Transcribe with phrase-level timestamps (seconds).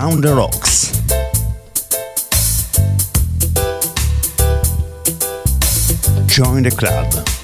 [0.00, 0.92] on the rocks.
[6.26, 7.39] Join the club.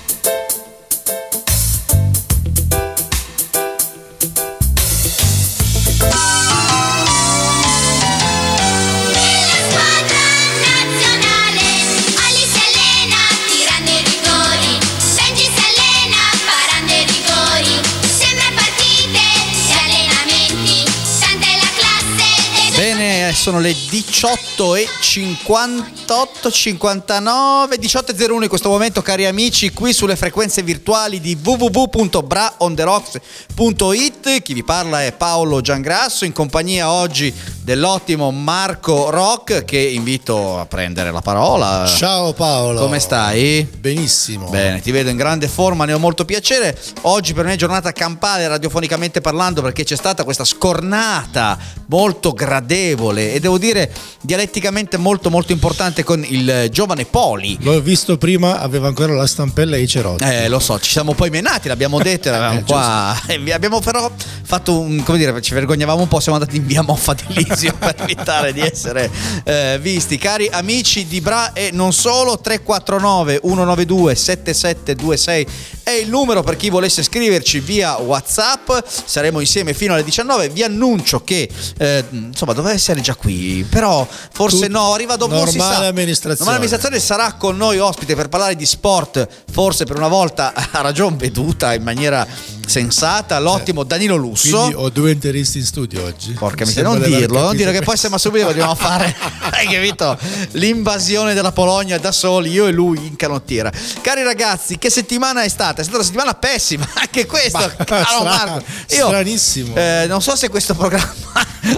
[23.57, 29.95] Sono le 18 e 58, 59, 18 e 01 in questo momento, cari amici, qui
[29.95, 34.43] sulle frequenze virtuali di www.braontheRocks.it.
[34.43, 37.33] Chi vi parla è Paolo Giangrasso, in compagnia oggi
[37.67, 41.85] dell'ottimo Marco Rock, che invito a prendere la parola.
[41.85, 42.79] Ciao Paolo.
[42.79, 43.69] Come stai?
[43.81, 44.49] Benissimo.
[44.51, 46.79] Bene, ti vedo in grande forma, ne ho molto piacere.
[47.03, 53.33] Oggi per me è giornata campale radiofonicamente parlando perché c'è stata questa scornata molto gradevole
[53.33, 57.59] e devo dire dialetticamente molto molto importante con il giovane Poli.
[57.63, 60.23] L'ho visto prima, aveva ancora la stampella e i cerotti.
[60.23, 63.21] Eh, lo so, ci siamo poi menati, l'abbiamo detto, eravamo Eh, qua.
[63.27, 64.09] E vi abbiamo però
[64.45, 67.25] fatto un, come dire, ci vergognavamo un po', siamo andati in via Moffa di
[67.57, 69.11] Lisio per evitare di essere
[69.45, 70.19] eh, visti.
[70.19, 75.47] Cari amici di Bra e non solo, 349 192 7726
[75.87, 78.73] è il numero per chi volesse scriverci via WhatsApp.
[79.05, 80.49] Saremo insieme fino alle 19.
[80.49, 81.49] Vi annuncio che
[81.79, 85.85] eh, insomma doveva essere già qui, però forse Tu- no, arriva dopo non si normale
[85.85, 85.87] sa.
[85.91, 86.51] amministrazione.
[86.51, 90.81] Normale amministrazione sarà con noi ospite per parlare di sport, forse per una volta a
[90.81, 92.27] ragion veduta in maniera
[92.67, 94.57] sensata, l'ottimo Danilo Lusso.
[94.59, 96.33] Quindi ho due interisti in studio oggi.
[96.33, 99.15] Porca Mi miseria, non dirlo, non dire che poi siamo subito dobbiamo fare,
[99.53, 100.19] hai capito?
[100.53, 103.71] L'invasione della Polonia da soli, io e lui in canottiera.
[104.01, 105.76] Cari ragazzi, che settimana è stata?
[105.81, 108.65] È stata una settimana pessima, anche questo, caro Marco.
[108.87, 109.75] stranissimo.
[109.77, 111.26] eh, non so se questo programma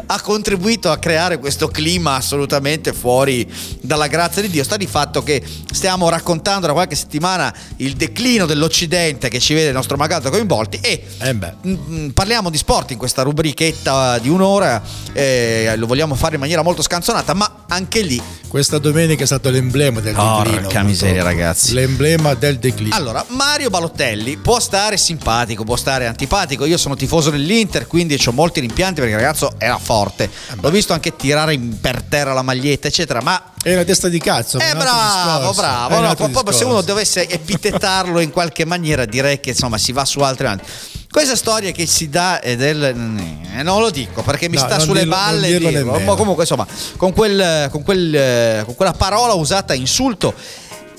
[0.07, 4.65] ha contribuito a creare questo clima assolutamente fuori dalla grazia di Dio.
[4.65, 9.69] Sta di fatto che stiamo raccontando da qualche settimana il declino dell'Occidente che ci vede
[9.69, 11.55] il nostro magato coinvolti e Eh beh.
[11.67, 16.63] Mm, Parliamo di sport in questa rubrichetta di un'ora, eh, lo vogliamo fare in maniera
[16.63, 18.21] molto scanzonata, ma anche lì.
[18.49, 20.61] Questa domenica è stato l'emblema del Porca declino.
[20.63, 20.87] purtroppo.
[20.87, 21.75] miseria, ragazzi.
[21.75, 22.95] L'emblema del declino.
[22.95, 26.65] Allora, Mario Balotelli può stare simpatico, può stare antipatico.
[26.65, 29.21] Io sono tifoso dell'Inter, quindi ho molti rimpianti perché il
[29.59, 30.29] era forte.
[30.61, 34.59] L'ho visto anche tirare per terra la maglietta, eccetera, ma È una testa di cazzo.
[34.59, 35.95] Eh altro bravo, bravo.
[35.95, 40.05] È un No, se uno dovesse epitetarlo in qualche maniera, direi che insomma si va
[40.05, 40.65] su altri avanti.
[41.11, 42.83] Questa storia che si dà è del.
[42.85, 45.99] eh, Non lo dico perché mi No, sta sulle dirlo- balle dirlo.
[46.01, 46.67] Ma comunque, insomma,
[46.97, 50.35] con, quel, con, quel, eh, con quella parola usata insulto.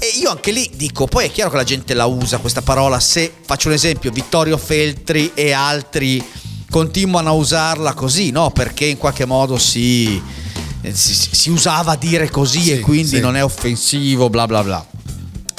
[0.02, 3.02] E io anche lì dico, poi è chiaro che la gente la usa questa parola,
[3.02, 6.26] se faccio un esempio, Vittorio Feltri e altri
[6.70, 8.52] continuano a usarla così, no?
[8.52, 10.22] Perché in qualche modo si,
[10.82, 13.20] eh, si, si usava dire così Sì, e quindi sì.
[13.20, 14.86] non è offensivo, bla bla bla.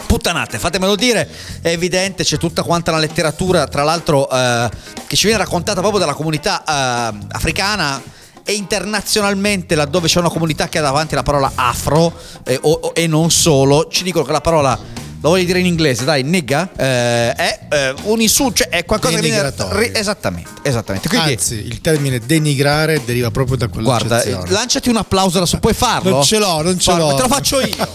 [0.06, 1.28] Puttanate, fatemelo dire,
[1.62, 4.68] è evidente, c'è tutta quanta la letteratura, tra l'altro, eh,
[5.06, 8.02] che ci viene raccontata proprio dalla comunità eh, africana
[8.42, 12.12] e internazionalmente, laddove c'è una comunità che ha davanti la parola afro
[12.44, 14.76] eh, o- o- e non solo, ci dicono che la parola,
[15.22, 19.16] lo voglio dire in inglese, dai, nigga, eh, è eh, un insulto, cioè è qualcosa
[19.16, 19.52] che viene...
[19.92, 21.08] Esattamente, esattamente.
[21.08, 24.48] Quindi, Anzi, il termine denigrare deriva proprio da guarda, quell'accezione.
[24.48, 26.10] eh, lanciati un applauso puoi farlo?
[26.10, 27.16] Non ce l'ho, non ce Guarda, l'ho.
[27.16, 27.88] Te lo faccio io.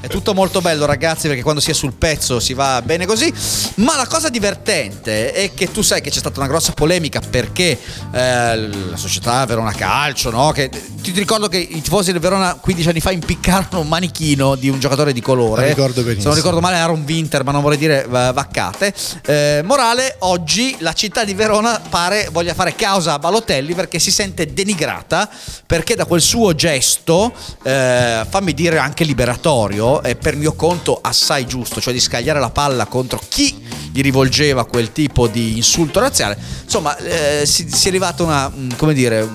[0.00, 3.32] È tutto molto bello ragazzi perché quando si è sul pezzo si va bene così,
[3.76, 7.76] ma la cosa divertente è che tu sai che c'è stata una grossa polemica perché
[8.12, 10.52] eh, la società Verona Calcio, no?
[10.52, 10.70] che,
[11.02, 14.78] ti ricordo che i tifosi del Verona 15 anni fa impiccarono un manichino di un
[14.78, 16.28] giocatore di colore, La ricordo se benissimo.
[16.28, 18.94] non ricordo male Aaron Winter ma non vorrei dire va- vaccate,
[19.26, 24.12] Eh, morale oggi la città di Verona pare voglia fare causa a Balotelli perché si
[24.12, 25.28] sente denigrata
[25.66, 27.32] perché da quel suo gesto,
[27.64, 32.50] eh, fammi dire anche liberatorio, e per mio conto assai giusto, cioè di scagliare la
[32.50, 33.56] palla contro chi
[33.92, 38.70] gli rivolgeva quel tipo di insulto razziale, insomma eh, si, si è arrivata una, mm,
[38.76, 39.26] come dire,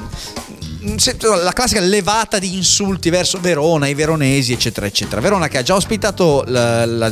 [1.44, 5.22] la classica levata di insulti verso Verona, i veronesi, eccetera, eccetera.
[5.22, 7.12] Verona che ha già ospitato la- la-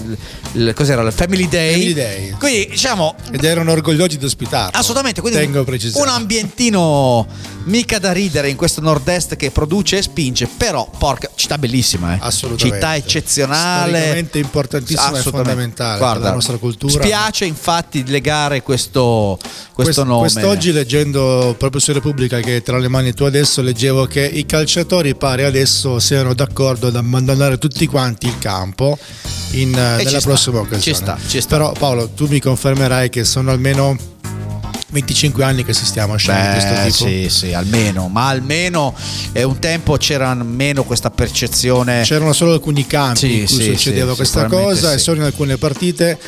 [0.53, 1.71] il, cos'era, il Family Day.
[1.73, 2.29] Family Day.
[2.31, 4.77] Quindi diciamo Ed erano orgogliosi di ospitarlo.
[4.77, 7.27] Assolutamente, quindi Tengo un, un ambientino
[7.65, 12.17] mica da ridere in questo nord-est che produce e spinge, però porca città bellissima, eh.
[12.21, 12.75] Assolutamente.
[12.75, 13.91] Città eccezionale.
[13.91, 15.49] Storicamente importantissima e Assolutamente.
[15.49, 16.93] fondamentale Guarda, per la nostra cultura.
[17.03, 19.37] Spiace infatti legare questo,
[19.73, 20.19] questo Quest- nome.
[20.31, 24.45] Quest'oggi leggendo proprio su Repubblica che è tra le mani tu adesso leggevo che i
[24.45, 28.97] calciatori pare adesso siano d'accordo ad abbandonare tutti quanti il campo
[29.51, 30.97] in, ci nella sta, prossima ci occasione.
[30.97, 31.55] sta, ci sta.
[31.57, 33.97] Però Paolo tu mi confermerai che sono almeno
[34.91, 37.05] 25 anni che assistiamo a scene di questo Beh, tipo.
[37.05, 38.93] sì, sì, almeno, ma almeno
[39.31, 42.01] è un tempo c'era meno questa percezione.
[42.03, 45.25] C'erano solo alcuni campi Sì, in cui sì, succedeva sì, questa cosa e solo in
[45.25, 46.19] alcune partite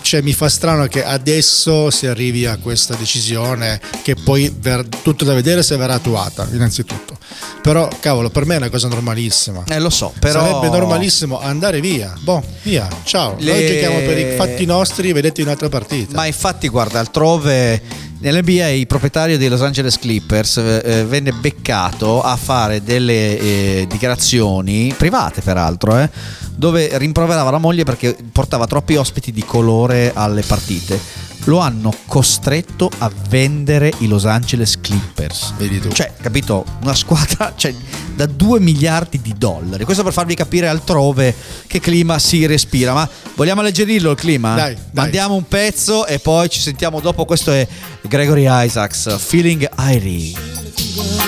[0.00, 5.24] cioè, mi fa strano che adesso si arrivi a questa decisione che poi ver- tutto
[5.24, 7.16] da vedere se verrà attuata innanzitutto.
[7.62, 9.62] Però cavolo per me è una cosa normalissima.
[9.68, 12.12] Eh, lo so, però sarebbe normalissimo andare via.
[12.20, 13.36] Boh via ciao.
[13.38, 16.16] Le- noi giochiamo per i fatti nostri vedete un'altra partita.
[16.16, 17.80] Ma infatti, guarda, altrove
[18.20, 23.86] nell'NBA il proprietario dei Los Angeles Clippers eh, eh, venne beccato a fare delle eh,
[23.88, 26.10] dichiarazioni private, peraltro, eh,
[26.54, 31.27] dove rimproverava la moglie perché portava troppi ospiti di colore alle partite.
[31.48, 35.54] Lo hanno costretto a vendere i Los Angeles Clippers.
[35.56, 36.62] vedi tu Cioè, capito?
[36.82, 37.74] Una squadra cioè,
[38.14, 39.84] da 2 miliardi di dollari.
[39.84, 41.34] Questo per farvi capire altrove
[41.66, 42.92] che clima si respira.
[42.92, 44.54] Ma vogliamo alleggerirlo il clima?
[44.54, 44.84] Dai, dai.
[44.92, 47.24] Mandiamo un pezzo e poi ci sentiamo dopo.
[47.24, 47.66] Questo è
[48.02, 51.27] Gregory Isaacs, Feeling Irie.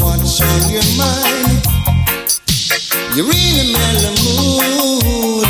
[0.00, 1.62] What's on your mind.
[3.14, 5.48] You're in a mellow mood.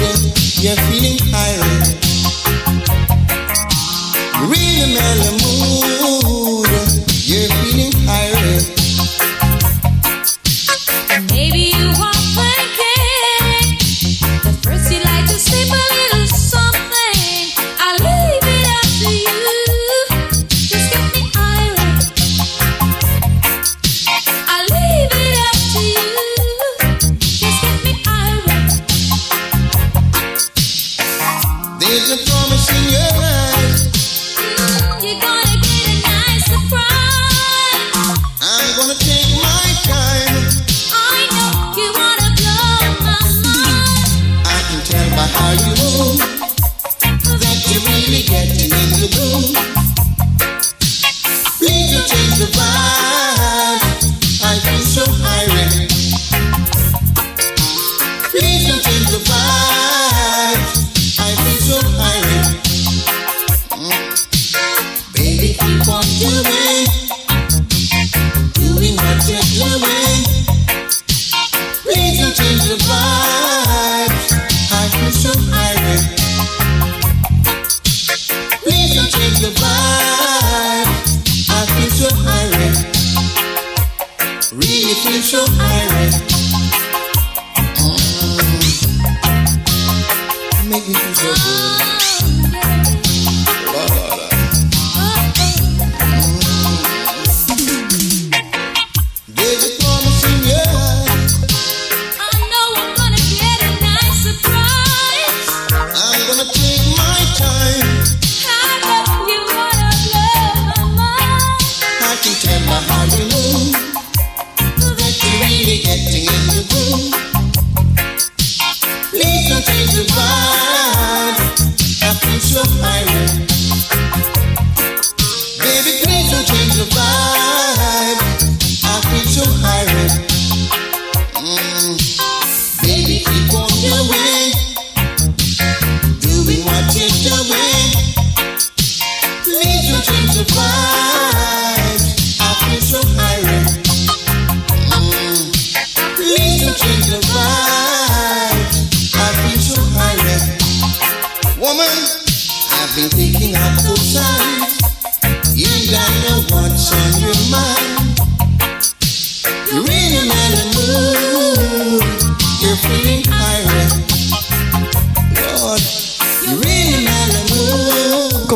[0.62, 1.88] You're feeling irate.
[4.38, 5.47] You're in a mellow mood.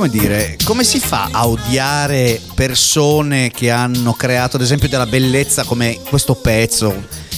[0.03, 5.63] Come dire, come si fa a odiare persone che hanno creato, ad esempio, della bellezza
[5.63, 6.93] come questo pezzo?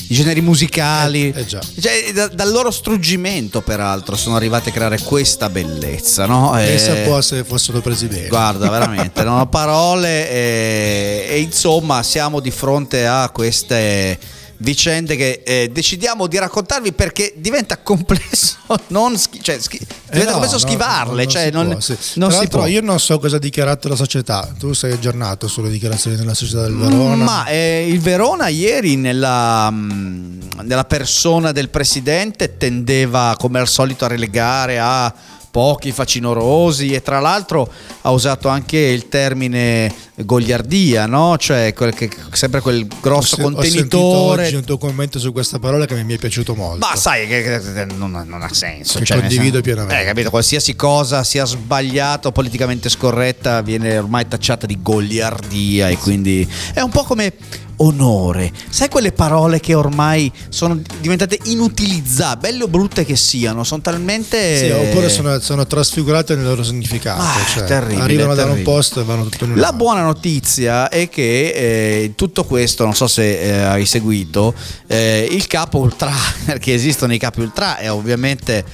[0.09, 1.47] I generi musicali, Eh, eh.
[1.47, 6.53] Cioè, da- dal loro struggimento, peraltro, sono arrivati a creare questa bellezza, no?
[6.55, 11.41] pensa Eh, un po' se fossero presi bene Guarda, veramente, non ho parole e, e
[11.41, 14.19] insomma siamo di fronte a queste
[14.59, 18.57] vicende che eh, decidiamo di raccontarvi perché diventa complesso
[18.89, 21.97] non schi- cioè, schi- Eh diventa no, complesso no, schivarle, non cioè non, può, sì.
[22.15, 22.67] non si può.
[22.67, 26.63] io non so cosa ha dichiarato la società tu sei aggiornato sulle dichiarazioni della società
[26.63, 33.59] del Verona Ma eh, il Verona ieri nella, mh, nella persona del presidente tendeva come
[33.59, 35.13] al solito a relegare a
[35.55, 37.71] pochi facinorosi e tra l'altro
[38.01, 41.37] ha usato anche il termine gogliardia, no?
[41.39, 43.79] Cioè quel che- sempre quel grosso Ho se- Ho contenitore.
[43.79, 46.85] sentito oggi un tuo commento su questa parola che mi è piaciuto molto.
[46.85, 48.99] Ma sai che, che- non, ha- non ha senso.
[48.99, 50.03] Che cioè, condivido pienamente.
[50.03, 50.31] Eh, capito?
[50.31, 56.81] Qualsiasi cosa sia sbagliata o politicamente scorretta viene ormai tacciata di goliardia e quindi è
[56.81, 57.33] un po' come
[57.77, 58.53] onore.
[58.69, 64.59] Sai quelle parole che ormai sono diventate inutilizzabili, belle o brutte che siano, sono talmente...
[64.59, 67.21] Sì, oppure sono, sono trasfigurate nel loro significato.
[67.23, 68.75] Ah, cioè, terribile, arrivano da un terribile.
[68.75, 69.79] posto e vanno tutto in un La altro.
[69.79, 74.55] buona notizia è che eh, tutto questo, non so se eh, hai seguito,
[74.87, 76.13] eh, il capo ultra,
[76.45, 78.65] perché esistono i capi ultra e ovviamente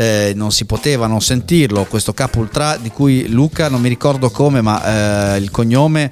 [0.00, 4.30] eh, non si poteva non sentirlo, questo capo ultra di cui Luca non mi ricordo
[4.30, 6.10] come, ma eh, il cognome,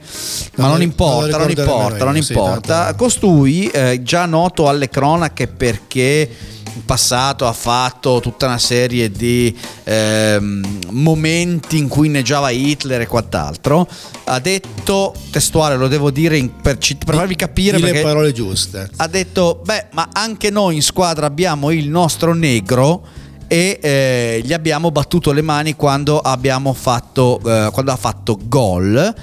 [0.56, 2.60] ma Non non importa, non non importa, non sì, importa.
[2.84, 6.28] tanto- Costui, eh, già noto alle cronache perché
[6.74, 13.06] in passato ha fatto tutta una serie di ehm, momenti in cui inneggiava Hitler e
[13.06, 13.88] quant'altro.
[14.24, 18.90] Ha detto, testuale, lo devo dire in- per, ci- per farvi capire le parole giuste.
[18.96, 23.02] ha detto, beh, ma anche noi in squadra abbiamo il nostro negro
[23.48, 29.14] e eh, gli abbiamo battuto le mani quando abbiamo fatto eh, quando ha fatto gol.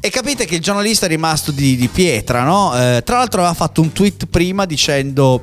[0.00, 2.72] E capite che il giornalista è rimasto di, di pietra, no?
[2.74, 5.42] Eh, tra l'altro aveva fatto un tweet prima dicendo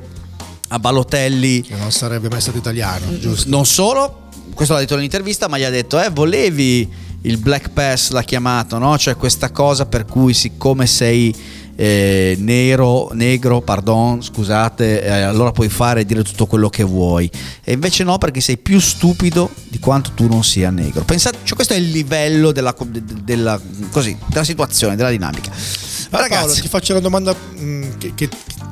[0.68, 3.48] a Balotelli Che non sarebbe mai stato italiano, giusto?
[3.50, 6.90] non solo, questo l'ha detto nell'intervista, ma gli ha detto: Eh, volevi
[7.22, 8.96] il Black Pass, l'ha chiamato, no?
[8.96, 11.34] Cioè questa cosa per cui, siccome sei
[11.76, 17.30] eh, nero, negro, pardon, scusate, eh, allora puoi fare e dire tutto quello che vuoi.
[17.62, 21.02] E invece no, perché sei più stupido di quanto tu non sia negro.
[21.04, 25.50] Pensate, cioè, questo è il livello della, de- della- così, della situazione, della dinamica.
[25.50, 28.28] Ma Paolo, Ragazzi, ti faccio una domanda mh, che, che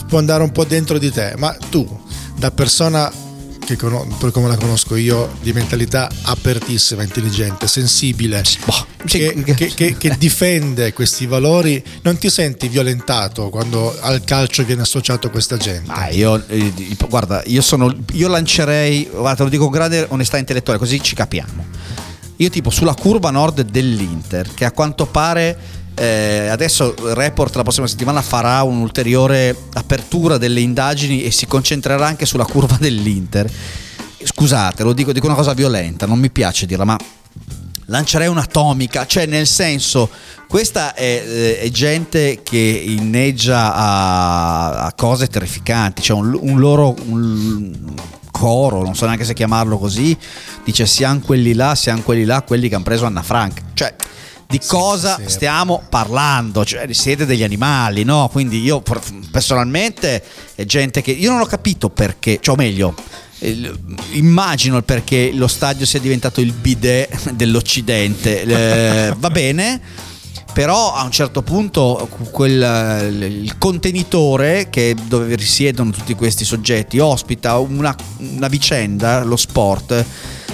[0.06, 1.34] può andare un po' dentro di te.
[1.38, 1.86] Ma tu,
[2.36, 3.10] da persona
[3.64, 9.72] che cono- per come la conosco io, di mentalità apertissima, intelligente, sensibile, Boh, che- che-
[9.74, 15.56] che- che difende questi valori, non ti senti violentato quando al calcio viene associato questa
[15.56, 15.86] gente?
[15.92, 16.72] Ma io, eh,
[17.08, 17.92] guarda, io sono.
[18.12, 21.64] Io lancerei, guarda, te lo dico con grande onestà intellettuale, così ci capiamo.
[22.36, 25.80] Io, tipo, sulla curva nord dell'Inter, che a quanto pare.
[25.94, 32.06] Eh, adesso il report la prossima settimana farà un'ulteriore apertura delle indagini e si concentrerà
[32.06, 33.50] anche sulla curva dell'Inter.
[34.24, 36.96] Scusate, lo dico, dico una cosa violenta, non mi piace dirla, ma
[37.86, 40.08] lancerei un'atomica, cioè nel senso,
[40.48, 46.94] questa è, eh, è gente che inneggia a, a cose terrificanti, cioè un, un loro
[47.06, 47.94] un
[48.30, 50.16] coro, non so neanche se chiamarlo così,
[50.64, 53.94] dice siamo quelli là, siamo quelli là, quelli che hanno preso Anna Frank, cioè
[54.52, 55.30] di cosa sì.
[55.30, 56.62] stiamo parlando?
[56.62, 58.28] Cioè, siete degli animali, no?
[58.30, 60.22] Quindi io per- personalmente
[60.54, 62.94] è gente che io non ho capito perché, cioè o meglio,
[64.10, 68.42] immagino il perché lo stadio sia diventato il bidet dell'Occidente.
[68.42, 69.80] Eh, va bene,
[70.52, 77.56] però a un certo punto quel, il contenitore che dove risiedono tutti questi soggetti ospita
[77.56, 80.04] una, una vicenda, lo sport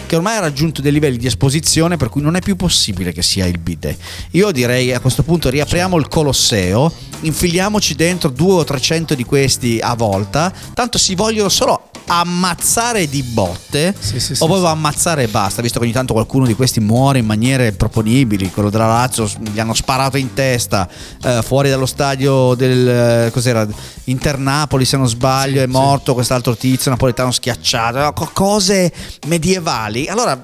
[0.09, 3.23] che ormai ha raggiunto dei livelli di esposizione per cui non è più possibile che
[3.23, 3.97] sia il bidet.
[4.33, 9.79] Io direi a questo punto riapriamo il Colosseo, infiliamoci dentro due o trecento di questi
[9.81, 15.29] a volta, tanto si vogliono solo ammazzare di botte Sì, sì, o a ammazzare e
[15.29, 19.31] basta, visto che ogni tanto qualcuno di questi muore in maniere proponibili, quello della Lazio
[19.53, 20.88] gli hanno sparato in testa
[21.23, 23.67] eh, fuori dallo stadio del eh, cos'era
[24.05, 28.93] Internapoli se non sbaglio, è morto quest'altro tizio napoletano schiacciato, cose
[29.27, 30.07] medievali.
[30.07, 30.43] Allora,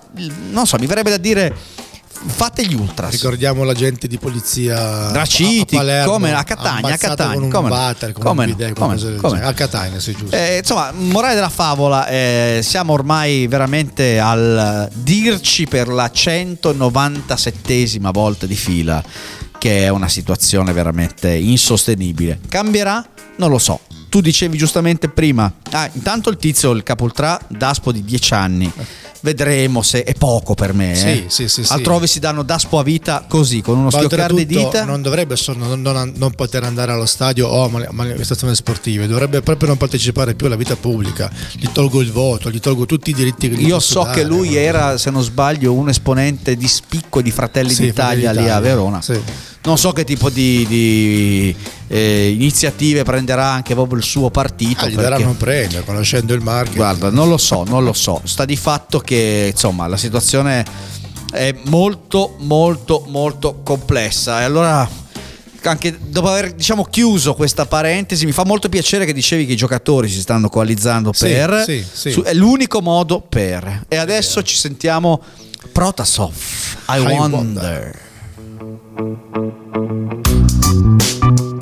[0.51, 1.57] non so, mi verrebbe da dire
[2.27, 3.11] fate gli ultras.
[3.13, 8.13] Ricordiamo l'agente di polizia Draciti, a Palermo, come a Catania, a Catania, con come water,
[8.13, 9.47] con Come bidet, Come Come no?
[9.47, 10.35] a Catania, sì, giusto.
[10.37, 18.47] Eh, insomma, morale della favola, eh, siamo ormai veramente al dirci per la 197esima volta
[18.47, 19.03] di fila
[19.59, 22.39] che è una situazione veramente insostenibile.
[22.49, 23.03] Cambierà?
[23.37, 23.81] Non lo so.
[24.15, 28.73] Tu dicevi giustamente prima, ah, intanto il tizio, il capultrà, daspo di 10 anni.
[29.23, 30.95] Vedremo se è poco per me.
[30.95, 31.25] Sì, eh.
[31.27, 31.65] sì, sì.
[31.67, 34.85] Altrove si danno daspo a vita così, con uno schioccare di dita.
[34.85, 39.41] non dovrebbe non, non- non poter andare allo stadio o a mani- manifestazioni sportive, dovrebbe
[39.43, 41.29] proprio non partecipare più alla vita pubblica.
[41.51, 44.21] Gli tolgo il voto, gli tolgo tutti i diritti che gli Io so dare.
[44.21, 48.27] che lui era, se non sbaglio, un esponente di spicco di Fratelli d'Italia Fratelli lì
[48.27, 48.61] a d'Italia.
[48.61, 49.03] Verona.
[49.03, 49.21] Sì.
[49.65, 51.57] Non so che tipo di, di,
[51.89, 54.85] eh, iniziative prenderà anche proprio il suo partito.
[54.85, 56.75] Ah, gli perché- daranno un premio, conoscendo il marchio.
[56.75, 58.21] Guarda, non lo so, non lo so.
[58.25, 60.65] Sta di fatto che insomma la situazione
[61.33, 64.41] è molto, molto, molto complessa.
[64.43, 64.87] E allora
[65.63, 69.57] anche dopo aver diciamo chiuso questa parentesi, mi fa molto piacere che dicevi che i
[69.57, 71.63] giocatori si stanno coalizzando Sì, per.
[71.67, 72.11] sì, sì.
[72.11, 73.87] su- è l'unico modo per.
[73.89, 75.23] E adesso ci sentiamo
[75.73, 76.35] Protasov.
[76.91, 77.31] I, I wonder.
[77.39, 78.03] wonder.
[78.97, 79.25] Thank
[81.41, 81.54] you.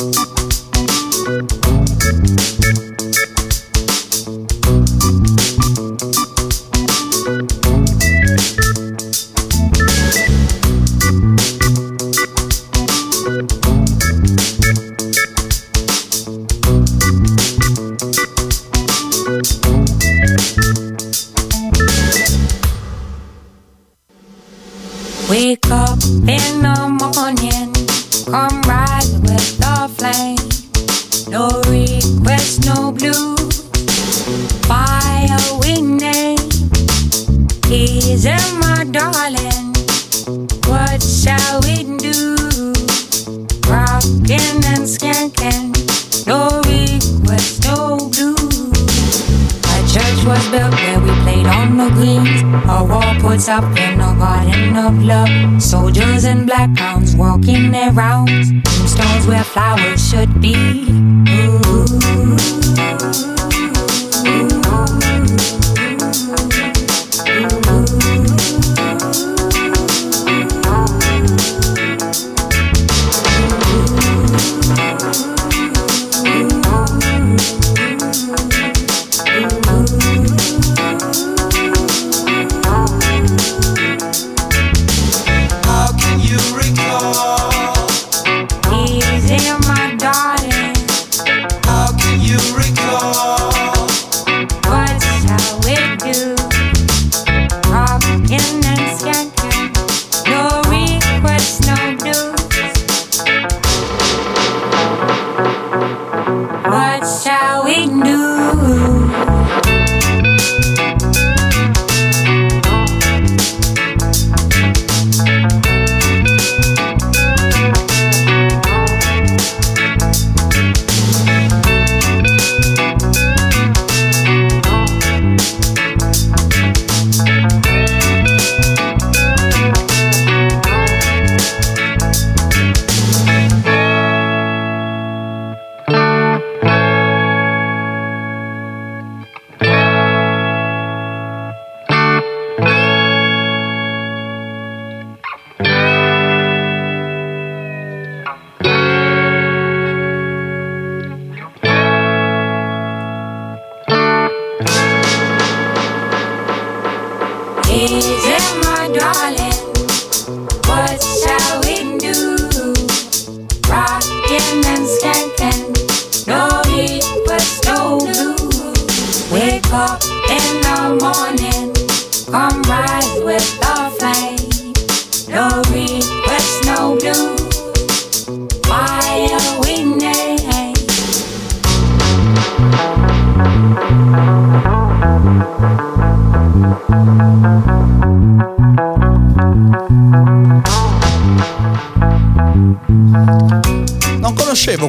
[52.69, 55.63] A wall puts up in a garden of love.
[55.63, 58.51] Soldiers and black hounds walking their rounds.
[58.65, 60.85] Tombstones where flowers should be.
[61.27, 62.62] How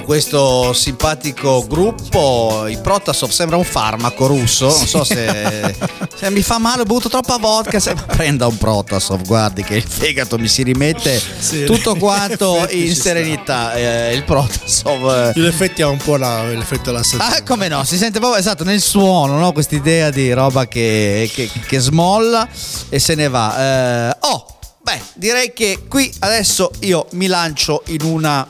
[0.03, 2.65] questo simpatico gruppo.
[2.67, 4.67] I Protasov sembra un farmaco russo.
[4.67, 5.75] Non so se,
[6.15, 7.79] se mi fa male, ho bevuto troppa vodka.
[7.79, 12.93] Se, prenda un Protasov, guardi che il fegato mi si rimette Sì, tutto quanto in
[12.95, 13.73] serenità.
[13.73, 15.33] Eh, il Protasov.
[15.35, 17.23] eh, In effetti ha un po' la- l'effetto dell'assassino.
[17.23, 19.51] Ah, come no, si sente proprio esatto nel suono, no?
[19.51, 22.47] Quest'idea di roba che, che- che smolla
[22.89, 24.09] e se ne va.
[24.11, 24.45] Eh, oh,
[24.81, 28.47] beh, direi che qui adesso io mi lancio in una.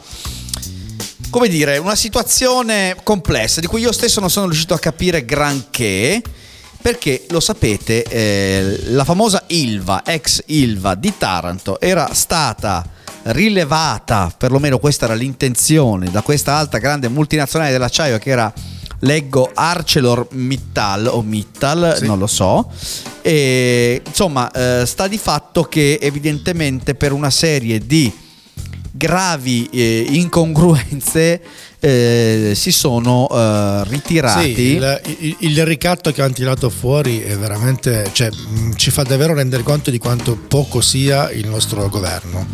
[1.33, 6.21] Come dire, una situazione complessa di cui io stesso non sono riuscito a capire granché.
[6.79, 12.85] Perché lo sapete, eh, la famosa Ilva, ex Ilva di Taranto, era stata
[13.23, 18.53] rilevata, perlomeno questa era l'intenzione, da questa altra grande multinazionale dell'acciaio che era,
[18.99, 22.05] leggo, ArcelorMittal o Mittal, Sì.
[22.05, 22.69] non lo so.
[23.23, 28.21] E, insomma, eh, sta di fatto che evidentemente per una serie di
[29.03, 31.41] gravi eh, incongruenze
[31.81, 34.55] eh, si sono eh, ritirati.
[34.55, 39.03] Sì, il, il- il ricatto che hanno tirato fuori è veramente, cioè, mh, ci fa
[39.03, 42.47] davvero rendere conto di quanto poco sia il nostro governo,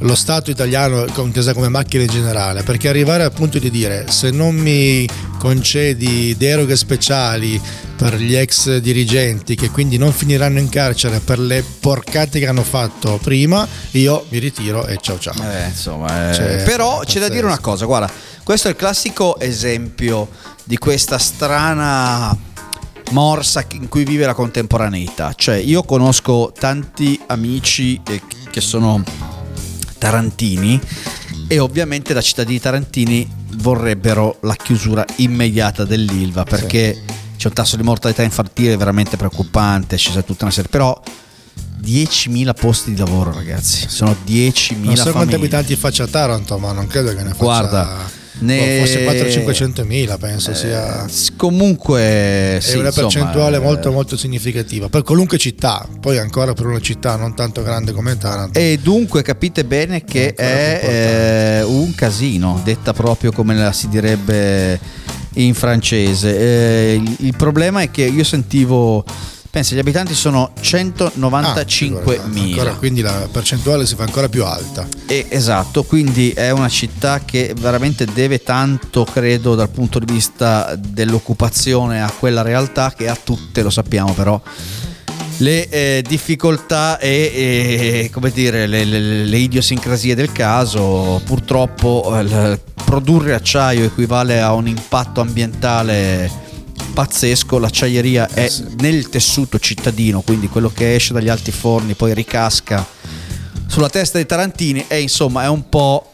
[0.00, 4.30] lo Stato italiano intesa come macchina in generale, perché arrivare al punto di dire se
[4.30, 5.08] non mi
[5.44, 7.60] concedi deroghe speciali
[7.96, 12.62] per gli ex dirigenti che quindi non finiranno in carcere per le porcate che hanno
[12.62, 15.34] fatto prima, io mi ritiro e ciao ciao.
[15.34, 18.10] Eh, insomma, eh, Cioè, però c'è da dire una cosa, guarda,
[18.42, 20.30] questo è il classico esempio
[20.64, 22.34] di questa strana
[23.10, 25.34] morsa in cui vive la contemporaneità.
[25.36, 28.00] Cioè, io conosco tanti amici
[28.50, 29.04] che sono
[29.98, 30.80] tarantini
[31.48, 37.02] e ovviamente da cittadini tarantini vorrebbero la chiusura immediata dell'Ilva perché
[37.36, 41.00] c'è un tasso di mortalità infantile veramente preoccupante, c'è tutta una serie, però
[41.82, 46.86] 10.000 posti di lavoro ragazzi, sono 10.000 Non so quanti abitanti faccia Taranto, ma non
[46.86, 47.42] credo che ne faccia.
[47.42, 51.04] Guarda, ne- boh, forse 400-500 mila, penso sia.
[51.04, 56.18] Eh, comunque È sì, una insomma, percentuale eh, molto molto significativa per qualunque città, poi
[56.18, 58.58] ancora per una città non tanto grande come Taranto.
[58.58, 63.88] E dunque capite bene che più è eh, un casino, detta proprio come la si
[63.88, 64.78] direbbe
[65.34, 66.38] in francese.
[66.38, 69.04] Eh, il, il problema è che io sentivo,
[69.54, 72.40] pensa, gli abitanti sono Ah, figurati, 195.000.
[72.50, 74.84] ancora, quindi la percentuale si fa ancora più alta.
[75.06, 80.74] E- esatto, quindi è una città che veramente deve tanto, credo, dal punto di vista
[80.76, 84.40] dell'occupazione a quella realtà che ha tutte, lo sappiamo però.
[85.36, 92.58] Le eh, difficoltà e, e, come dire, le, le- le idiosincrasie del caso, purtroppo eh,
[92.84, 96.28] produrre acciaio equivale a un impatto ambientale
[96.94, 102.86] pazzesco, l'acciaieria è nel tessuto cittadino, quindi quello che esce dagli alti forni poi ricasca
[103.66, 106.13] sulla testa dei tarantini e insomma è un po'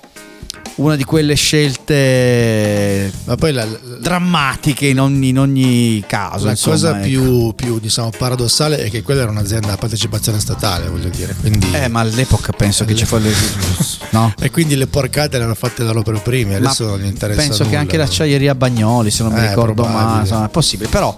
[0.80, 3.66] una di quelle scelte Ma poi la,
[4.00, 6.44] drammatiche in ogni, in ogni caso.
[6.46, 7.06] la insomma, cosa ecco.
[7.06, 11.34] più, più, diciamo, paradossale è che quella era un'azienda a partecipazione statale, voglio dire.
[11.38, 13.28] Quindi, Eh, ma all'epoca penso che ci fosse.
[14.10, 14.34] No?
[14.40, 17.40] E quindi le porcate le hanno fatte da loro per primi, adesso Ma non interessa.
[17.40, 17.80] penso che nulla.
[17.80, 20.88] anche l'acciaieria Bagnoli, se non mi Eh, ricordo male, insomma, è possibile.
[20.88, 21.16] Però,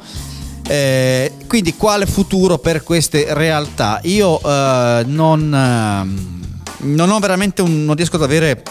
[0.68, 3.98] eh, quindi, quale futuro per queste realtà?
[4.02, 6.50] Io eh, non, ehm,
[6.94, 8.62] non ho veramente un, non riesco ad avere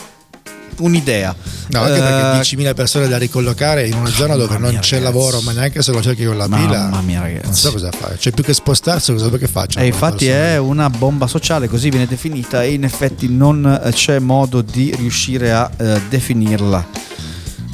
[0.80, 1.36] un'idea.
[1.70, 4.98] No, anche Eh, perché 10.000 persone da ricollocare in una zona dove mamma non c'è
[4.98, 5.04] ragazzi.
[5.04, 7.02] lavoro, ma neanche se lo cerchi con la Mamma pila.
[7.02, 7.46] mia, ragazzi.
[7.46, 8.18] Non so cosa fare.
[8.18, 9.80] C'è più che spostarsi, cosa vuoi che faccia?
[9.80, 14.62] E infatti è una bomba sociale, così viene definita, e in effetti non c'è modo
[14.62, 16.86] di riuscire a eh, definirla.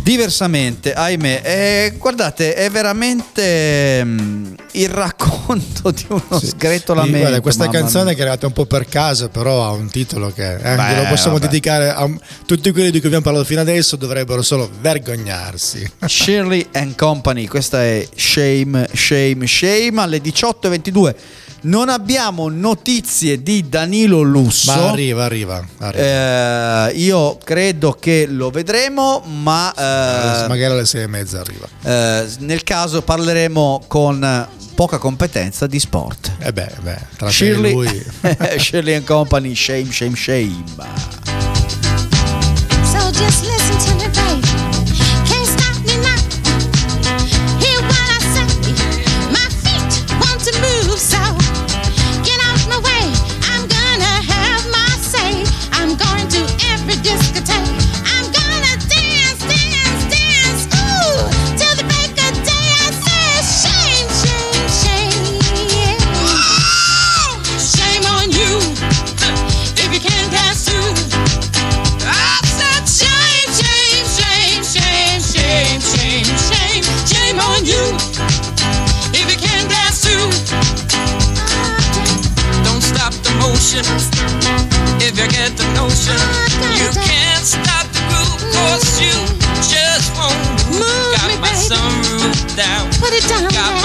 [0.07, 7.17] Diversamente, ahimè, eh, guardate, è veramente mm, il racconto di uno sgretolamento.
[7.17, 8.13] Guarda, questa canzone mia.
[8.13, 11.07] che è arrivata un po' per caso, però ha un titolo che eh, Beh, glielo
[11.09, 11.49] possiamo vabbè.
[11.49, 12.09] dedicare a
[12.45, 15.91] tutti quelli di cui abbiamo parlato fino adesso, dovrebbero solo vergognarsi.
[16.07, 21.15] Shirley and Company, questa è Shame, Shame, Shame alle 18.22.
[21.61, 24.71] Non abbiamo notizie di Danilo Lusso.
[24.71, 25.65] Ma arriva, arriva.
[25.79, 26.87] arriva.
[26.89, 31.67] Eh, io credo che lo vedremo, ma eh, Magari alle sei e mezza arriva.
[31.83, 36.31] eh, nel caso parleremo con poca competenza di sport.
[36.39, 38.05] E beh, beh, tra e Shirley, lui.
[38.59, 40.63] Shirley and Company, shame, shame, shame.
[42.83, 43.09] So
[93.39, 93.76] boca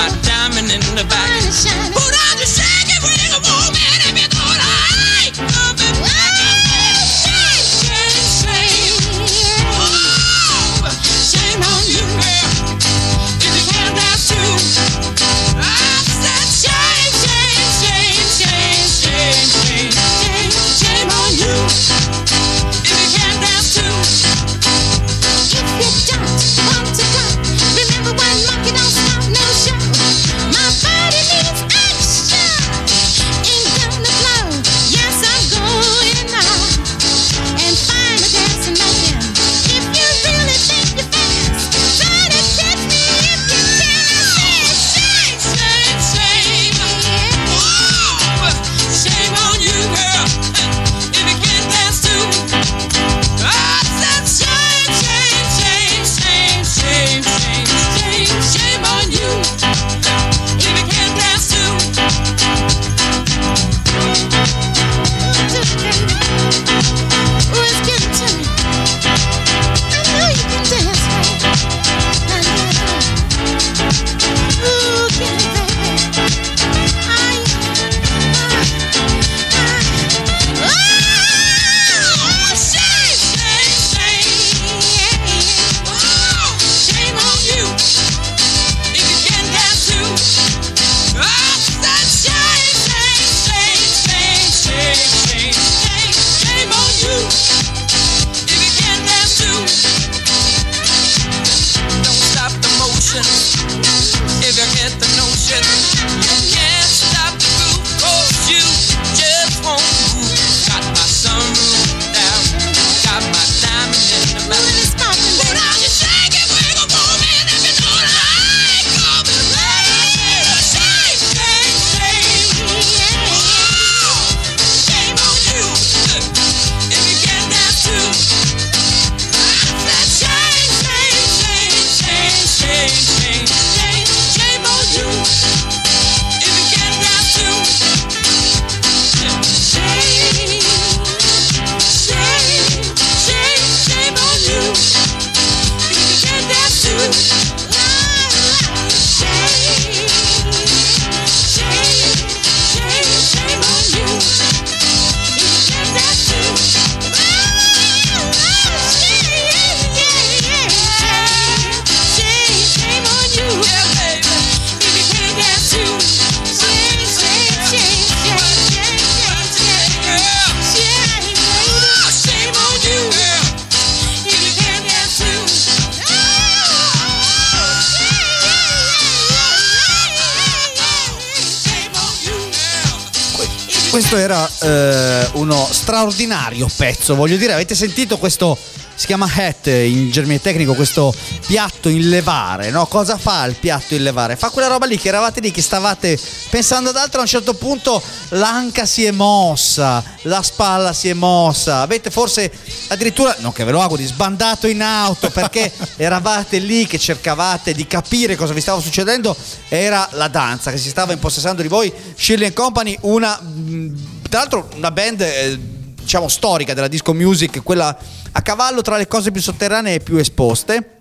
[186.03, 188.59] straordinario pezzo, voglio dire, avete sentito questo,
[188.97, 191.15] si chiama hat in germine tecnico, questo
[191.47, 192.87] piatto in levare, no?
[192.87, 194.35] Cosa fa il piatto in levare?
[194.35, 196.19] Fa quella roba lì che eravate lì, che stavate
[196.51, 201.13] pensando ad altro, a un certo punto l'anca si è mossa, la spalla si è
[201.13, 202.51] mossa, avete forse
[202.89, 207.87] addirittura, non che ve lo auguri, sbandato in auto perché eravate lì che cercavate di
[207.87, 209.37] capire cosa vi stava succedendo,
[209.69, 214.69] era la danza che si stava impossessando di voi, Shirley Company, una, mh, tra l'altro
[214.75, 215.21] una band...
[215.21, 215.72] eh,
[216.13, 217.97] diciamo storica della disco music, quella
[218.33, 220.97] a cavallo tra le cose più sotterranee e più esposte.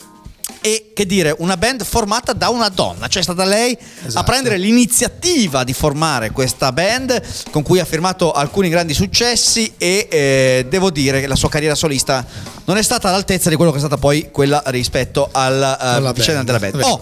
[0.64, 4.26] E che dire, una band formata da una donna, cioè è stata lei a Esatto.
[4.26, 10.66] prendere l'iniziativa di formare questa band con cui ha firmato alcuni grandi successi e eh,
[10.70, 12.24] devo dire che la sua carriera solista
[12.66, 16.12] non è stata all'altezza di quello che è stata poi quella rispetto alla eh, Alla
[16.12, 16.60] vicenda band.
[16.60, 16.84] della band.
[16.84, 17.02] Oh.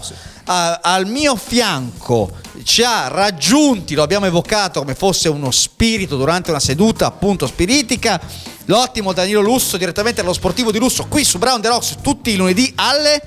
[0.52, 2.28] A- al mio fianco
[2.64, 8.20] ci ha raggiunti, lo abbiamo evocato come fosse uno spirito durante una seduta appunto spiritica.
[8.64, 12.36] L'ottimo Danilo Lusso direttamente dallo sportivo di Lusso qui su Brown The Rocks tutti i
[12.36, 13.22] lunedì alle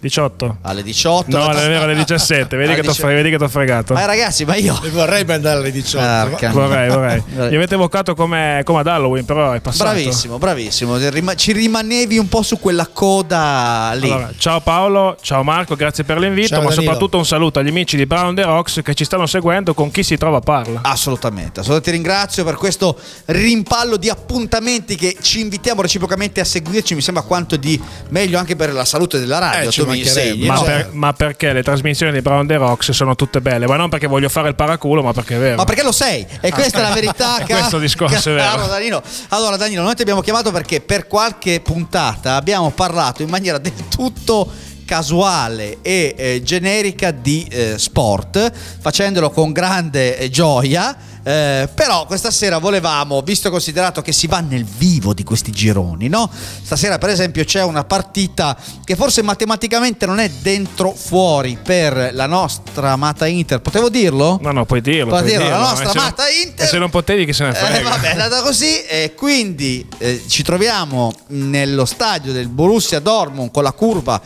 [0.00, 0.56] 18.
[0.62, 1.36] alle 18.
[1.36, 2.56] No, non è vero, alle 17.
[2.56, 3.06] Vedi, Alle che t'ho 18.
[3.06, 3.94] fre- vedi che t'ho fregato.
[3.94, 6.04] Ma ragazzi, ma io vorrei mandare alle 18.
[6.04, 6.50] ma- Porca.
[6.50, 7.22] Vorrei, vorrei.
[7.50, 9.90] Li avete evocato come, come ad Halloween, però è passato.
[9.90, 10.98] Bravissimo, bravissimo.
[11.36, 14.10] Ci rimanevi un po' su quella coda lì.
[14.10, 16.82] Allora, ciao Paolo, ciao Marco, grazie per l'invito, Ciao, ma Danilo.
[16.82, 20.02] soprattutto un saluto agli amici di Brown The Rocks che ci stanno seguendo con chi
[20.02, 20.80] si trova parla.
[20.82, 26.94] Assolutamente, assolutamente ti ringrazio per questo rimpallo di appuntamenti che ci invitiamo reciprocamente a seguirci,
[26.94, 30.46] mi sembra quanto di meglio anche per la salute della radio, Eh, mi insegni.
[30.46, 30.62] Ma, no?
[30.62, 33.66] per- ma perché le trasmissioni di Brown The Rocks sono tutte belle?
[33.66, 35.56] Ma non perché voglio fare il paraculo, ma perché è vero.
[35.56, 36.26] Ma perché lo sei?
[36.40, 37.36] E questa è la verità.
[37.38, 38.48] Ca- questo discorso, è vero.
[38.50, 39.02] caro Danilo.
[39.28, 43.72] Allora, Danilo, noi ti abbiamo chiamato perché per qualche puntata abbiamo parlato in maniera del
[43.88, 44.50] tutto
[44.94, 48.50] casuale e eh, generica di eh, sport,
[48.80, 50.96] facendolo con grande eh, gioia.
[51.22, 55.52] eh, però questa sera volevamo, visto e considerato che si va nel vivo di questi
[55.52, 56.28] gironi, no?
[56.62, 62.26] Stasera, per esempio, c'è una partita che forse matematicamente non è dentro fuori per la
[62.26, 63.60] nostra amata Inter.
[63.60, 64.40] Potevo dirlo?
[64.42, 65.10] No, no, puoi dirlo.
[65.10, 65.68] Puoi puoi dirlo, la dirlo.
[65.68, 66.64] nostra E se non- amata Inter.
[66.66, 67.78] E se non potevi, chi se ne frega.
[67.78, 73.52] Eh, vabbè, è andata così e quindi eh, ci troviamo nello stadio del Borussia Dortmund
[73.52, 74.20] con la curva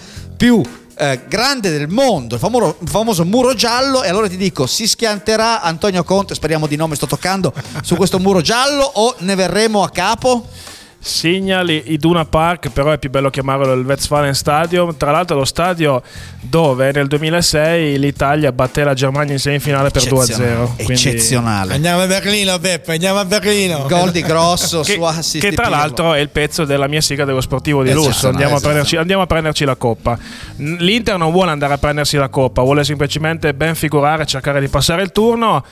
[0.45, 0.61] più
[0.99, 4.87] eh, grande del mondo, il famoso, il famoso muro giallo e allora ti dico, si
[4.87, 7.51] schianterà Antonio Conte, speriamo di no, mi sto toccando,
[7.83, 10.47] su questo muro giallo o ne verremo a capo?
[11.05, 14.97] Signali Iduna Park, però è più bello chiamarlo il Westfalen Stadium.
[14.97, 16.03] Tra l'altro, lo stadio
[16.41, 20.73] dove nel 2006 l'Italia batté la Germania in semifinale per 2-0.
[20.77, 21.75] Quindi- Eccezionale.
[21.75, 23.85] Andiamo a Berlino, Beppe, andiamo a Berlino.
[23.87, 27.27] Gol di grosso Che, su assist che tra l'altro è il pezzo della mia sigla
[27.27, 28.29] dello sportivo di Esatto, lusso.
[28.29, 28.65] Andiamo, esatto.
[28.65, 30.19] a prenderci, andiamo a prenderci la coppa.
[30.57, 35.03] L'Inter non vuole andare a prendersi la coppa, vuole semplicemente ben figurare, cercare di passare
[35.03, 35.63] il turno.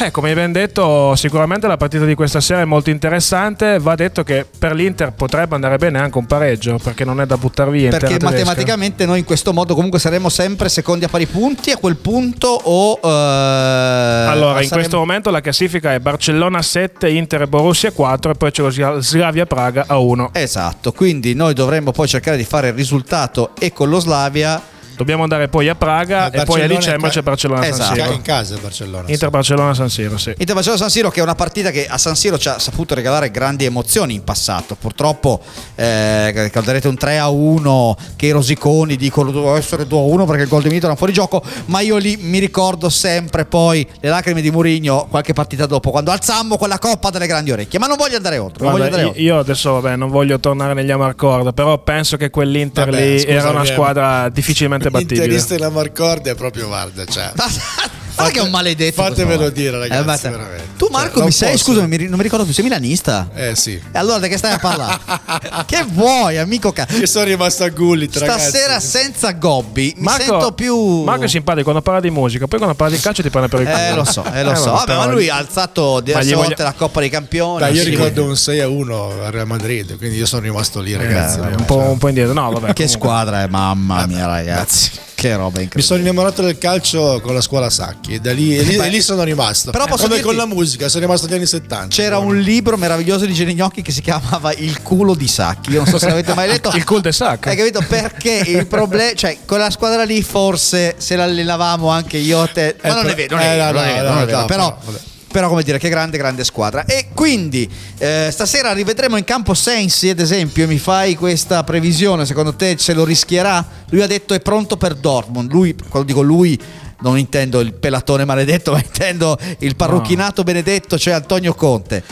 [0.00, 3.80] Eh, come ben detto, sicuramente la partita di questa sera è molto interessante.
[3.80, 7.36] Va detto che per l'Inter potrebbe andare bene anche un pareggio, perché non è da
[7.36, 7.84] buttare via.
[7.86, 11.76] in Perché matematicamente noi in questo modo comunque saremo sempre secondi a pari punti a
[11.78, 13.00] quel punto o...
[13.02, 18.30] eh, Allora, in saremo- questo momento la classifica è Barcellona 7, Inter e Borussia 4
[18.30, 20.30] e poi c'è lo Sla- Slavia Praga a 1.
[20.32, 24.60] Esatto, quindi noi dovremmo poi cercare di fare il risultato e con lo Slavia
[24.98, 27.94] Dobbiamo andare poi a Praga e poi a dicembre c'è Barcellona San Esatto.
[27.94, 28.12] Siro.
[28.12, 29.04] in casa Barcellona.
[29.06, 30.34] Inter Barcellona San Siro, sì.
[30.36, 32.94] Inter Barcellona San Siro che è una partita che a San Siro ci ha saputo
[32.96, 34.74] regalare grandi emozioni in passato.
[34.74, 35.40] Purtroppo
[35.76, 40.24] eh, ricorderete un 3 a 1 che i rosiconi dicono doveva essere 2 a 1
[40.24, 43.86] perché il gol di Milito era fuori gioco, ma io lì mi ricordo sempre poi
[44.00, 47.86] le lacrime di Murigno qualche partita dopo quando alzammo quella coppa delle grandi orecchie, ma
[47.86, 49.22] non voglio andare oltre, Guarda, voglio andare io, oltre.
[49.22, 53.50] io adesso vabbè, non voglio tornare negli Amarcord, però penso che quell'Inter Vabbè, lì era
[53.50, 55.24] una squadra difficilmente battibile.
[55.24, 57.32] Interista in Amarcord è proprio guarda, cioè.
[58.18, 59.02] Guarda che è un maledetto.
[59.02, 59.50] Qua.
[59.50, 60.66] dire, ragazzi, Eh, veramente.
[60.76, 61.64] Tu Marco Cioè, mi sei, posso.
[61.64, 63.28] scusami, mi ri- non mi ricordo più, sei milanista?
[63.34, 63.72] Eh sì.
[63.72, 64.98] E allora di che stai a parlare?
[65.66, 68.48] che vuoi, amico ca- Io sono rimasto a Gullit, ragazzi.
[68.50, 71.02] Stasera senza Gobbi mi Marco, sento più.
[71.02, 73.60] Marco è simpatico quando parla di musica, poi quando parla di calcio ti prende per
[73.60, 73.78] il culo.
[73.78, 74.72] Eh lo so, eh, lo so.
[74.72, 77.58] vabbè, ma lui ha alzato diverse gli volte voglio- la Coppa dei Campioni.
[77.60, 77.90] Dai, io Sì.
[77.90, 81.38] ricordo un 6 a 1 a Real Madrid, quindi io sono rimasto lì, ragazzi.
[81.38, 81.86] Eh, vabbè, un, po', cioè.
[81.88, 82.32] un po' indietro.
[82.34, 82.66] No, vabbè.
[82.72, 82.88] Che comunque.
[82.88, 84.90] squadra è, mamma mia, ragazzi.
[85.18, 85.82] Che roba Mi incredibile.
[85.82, 89.02] sono innamorato del calcio con la scuola Sacchi e da lì, e lì, e lì
[89.02, 89.72] sono rimasto.
[89.72, 91.88] Però posso Come dirti- con la musica, sono rimasto agli anni 70.
[91.88, 95.70] C'era un libro meraviglioso di Geni Gnocchi che si chiamava Il culo di Sacchi.
[95.72, 96.70] Io non so se l'avete mai letto.
[96.76, 97.48] Il cul de sac.
[97.48, 102.52] Hai capito perché il problema, cioè quella squadra lì forse se l'allenavamo anche io e
[102.52, 104.08] te, ma Eh, non è vero, non è eh, vero, no, non è no, vero,
[104.08, 104.98] non è no, vero, no, però, però, vabbè.
[105.30, 110.08] Però come dire che grande grande squadra e quindi eh, stasera rivedremo in campo Sensi
[110.08, 113.64] ad esempio mi fai questa previsione secondo te ce lo rischierà?
[113.90, 116.58] Lui ha detto è pronto per Dortmund lui quando dico lui
[117.00, 122.02] non intendo il pelatone maledetto, ma intendo il parrucchinato benedetto, cioè Antonio Conte.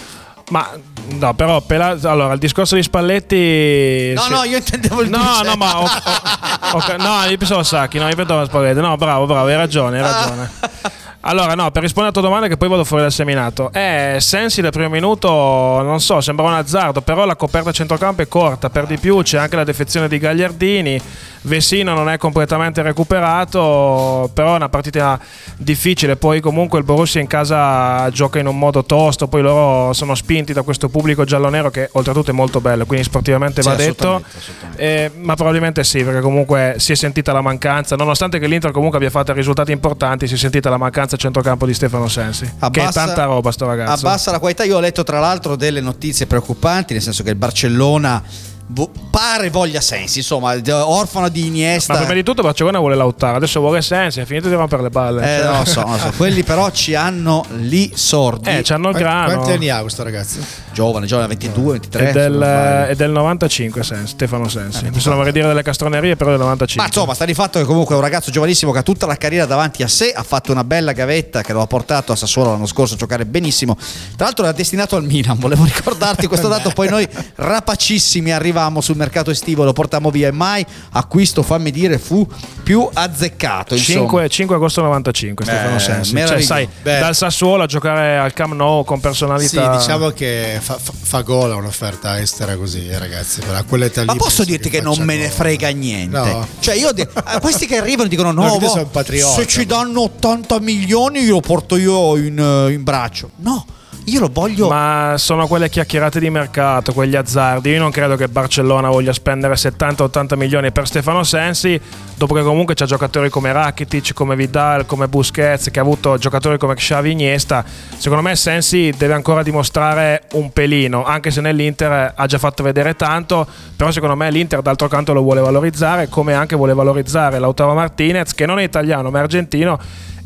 [0.51, 0.71] Ma
[1.19, 4.13] no, però Pela- allora il discorso di Spalletti.
[4.15, 4.31] No, sì.
[4.31, 5.43] no, io intendevo il No, Duce.
[5.43, 8.79] no, ma ho- ho- ok, no, io pensavo a Sacchi, no, io pensavo a Spalletti.
[8.81, 10.51] No, bravo, bravo, hai ragione, hai ragione.
[11.29, 13.71] Allora, no, per rispondere alla tua domanda, che poi vado fuori dal seminato.
[13.73, 18.29] Eh, Sensi del primo minuto, non so, sembra un azzardo, però la coperta centrocampo è
[18.29, 18.71] corta.
[18.71, 21.01] Per di più c'è anche la defezione di Gagliardini.
[21.47, 25.19] Vessino non è completamente recuperato, però è una partita
[25.57, 26.17] difficile.
[26.17, 29.29] Poi, comunque, il Borussia in casa gioca in un modo tosto.
[29.29, 32.85] Poi loro sono spinti da questo pubblico giallo-nero che, oltretutto, è molto bello.
[32.87, 34.09] Quindi, sportivamente Sì, va detto.
[34.15, 34.83] assolutamente, assolutamente.
[34.83, 38.99] Eh, ma probabilmente sì, perché comunque si è sentita la mancanza, nonostante che l'Inter comunque
[38.99, 42.45] abbia fatto risultati importanti, si è sentita la mancanza a centrocampo di Stefano Sensi.
[42.45, 44.07] che è Abbassa- tanta roba sto ragazzo.
[44.07, 44.65] Abbassa la qualità.
[44.65, 48.23] Io ho letto tra l'altro delle notizie preoccupanti, nel senso che il Barcellona
[48.69, 51.93] vo- pare voglia Sensi, insomma, orfano di Iniesta.
[51.95, 54.91] Ma prima di tutto Barcellona vuole Lautaro, adesso vuole Sensi, è finito di rompere le
[54.91, 55.23] balle.
[55.23, 56.13] Eh, Cioè- non lo so, non lo so.
[56.17, 58.49] Quelli però ci hanno lì sordi.
[58.51, 59.35] Eh, c'hanno il Quanti- grano.
[59.35, 60.39] Quanti anni ha questo ragazzo?
[60.73, 62.09] Giovane, giovane, 22, 23.
[62.09, 64.89] È del, è del 95 Sensi, Stefano Sensi.
[64.93, 66.83] Mi sono vorrei dire delle castronerie, però è del 95.
[66.83, 69.17] Ma insomma, sta di fatto che comunque è un ragazzo giovanissimo che ha tutta la
[69.17, 72.51] carriera davanti a sé, ha fatto una bella gavetta che lo ha portato a Sassuolo
[72.51, 73.77] l'anno scorso a giocare benissimo.
[74.17, 78.97] Tra l'altro era destinato al Milan, volevo ricordarti questo dato, poi noi rapacissimi arrivammo sul
[78.97, 82.27] mercato estivo, lo portammo via e mai acquisto, fammi dire, fu
[82.63, 83.75] più azzeccato.
[83.75, 84.01] Insomma.
[84.01, 86.17] 5, 5 agosto 95 Stefano Eh, Sensi.
[86.27, 86.99] Cioè, sai, Beh.
[86.99, 89.77] dal Sassuolo a giocare al Camp Nou con Sì, personalità.
[89.77, 93.41] diciamo che fa, fa- fa gola un'offerta estera così, eh, ragazzi.
[93.47, 96.17] Ma posso dirti che non faccia me ne frega niente?
[96.17, 96.47] No.
[96.59, 100.03] Cioè, io a questi che arrivano dicono: No, No, che patriota, se ci ma- danno
[100.03, 103.31] 80 milioni, io lo porto io in, eh, in braccio.
[103.37, 103.65] No,
[104.07, 104.69] io lo voglio.
[104.69, 107.71] Ma sono quelle chiacchierate di mercato, quegli azzardi.
[107.71, 111.81] Io non credo che Barcellona voglia spendere 70-80 milioni per Stefano Sensi,
[112.15, 116.57] dopo che comunque c'ha giocatori come Rakitic, come Vidal, come Busquets, che ha avuto giocatori
[116.57, 117.65] come Xavi Iniesta.
[117.97, 122.95] Secondo me Sensi deve ancora dimostrare un pelino, anche se nell'Inter ha già fatto vedere
[122.95, 127.75] tanto, però secondo me l'Inter d'altro canto lo vuole valorizzare, come anche vuole valorizzare Lautaro
[127.75, 129.79] Martinez, che non è italiano ma è argentino.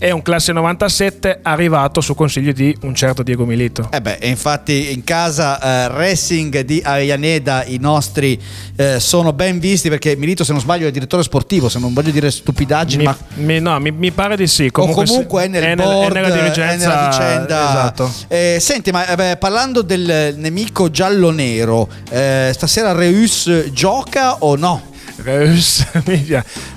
[0.03, 3.91] È un classe 97 arrivato su consiglio di un certo Diego Milito.
[3.93, 8.41] Eh beh, e infatti in casa eh, Racing di Avellaneda i nostri
[8.77, 12.13] eh, sono ben visti perché Milito se non sbaglio è direttore sportivo, se non voglio
[12.13, 14.69] dire stupidaggini, Mi, ma mi- no, mi, mi pare di sì.
[14.69, 16.65] o Comunque, comunque è nel nel- board, nella dirigenza.
[16.73, 17.69] è nella vicenda.
[17.69, 18.13] Esatto.
[18.29, 24.89] Eh, senti, ma eh, beh, parlando del nemico giallo-nero, eh, stasera Reus gioca o no?
[25.23, 25.85] Reus.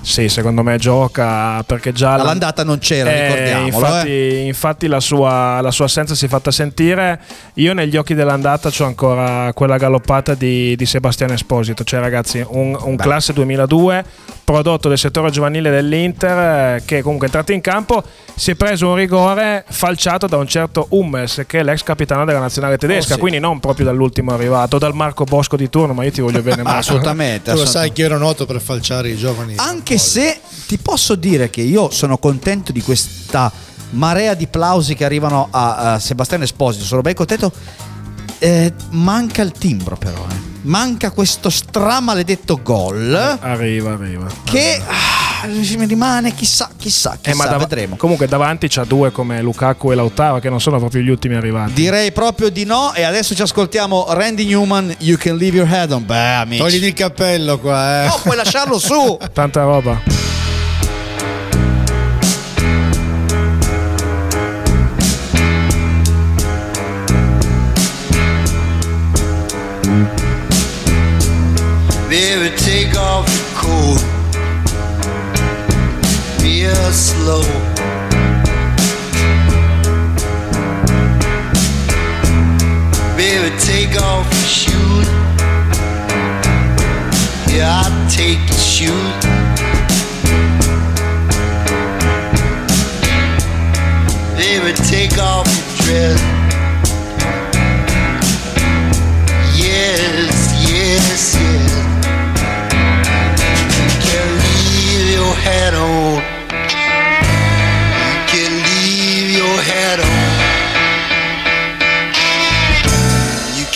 [0.04, 2.16] sì, secondo me gioca perché già.
[2.18, 3.66] la- All'andata non c'era, Eh, ricordiamolo.
[3.88, 4.46] Infatti, eh.
[4.46, 7.20] infatti la, sua, la sua assenza si è fatta sentire.
[7.56, 11.84] Io negli occhi dell'andata ho ancora quella galoppata di, di Sebastiano Esposito.
[11.86, 14.04] Cioè, ragazzi, un, un classe 2002,
[14.44, 18.04] prodotto del settore giovanile dell'Inter, eh, che comunque è entrato in campo.
[18.36, 22.40] Si è preso un rigore falciato da un certo Hummels, che è l'ex capitano della
[22.40, 23.14] nazionale tedesca.
[23.14, 23.20] Oh, sì.
[23.22, 25.94] Quindi non proprio dall'ultimo arrivato, dal Marco Bosco di turno.
[25.94, 26.80] Ma io ti voglio bene, Marco.
[26.80, 27.52] Assolutamente.
[27.52, 27.72] Tu lo assolutamente.
[27.72, 29.54] sai che io ero noto per falciare i giovani.
[29.58, 33.52] Anche se ti posso dire che io sono contento di questa
[33.92, 37.52] marea di plausi che arrivano a, a Sebastiano Esposito, sono ben contento.
[38.40, 40.36] Eh, manca il timbro però, eh.
[40.64, 44.28] manca questo stramaledetto gol Arriva, arriva.
[44.44, 47.96] che ah, mi rimane chissà, chissà, Eh, ma chissà, dav- vedremo.
[47.96, 51.74] Comunque davanti c'ha due come Lukaku e Lautaro che non sono proprio gli ultimi arrivati.
[51.74, 55.92] Direi proprio di no e adesso ci ascoltiamo Randy Newman, You Can Leave Your Head
[55.92, 56.06] On.
[56.06, 56.62] Beh, amici.
[56.62, 58.08] Togliti il cappello qua, eh.
[58.08, 59.18] No, puoi lasciarlo su.
[59.34, 60.33] Tanta roba.
[76.94, 77.42] Slow.
[83.18, 85.08] Baby, take off your shoes.
[87.52, 89.14] Yeah, I'll take your shoes.
[94.38, 96.43] Baby, take off your dress.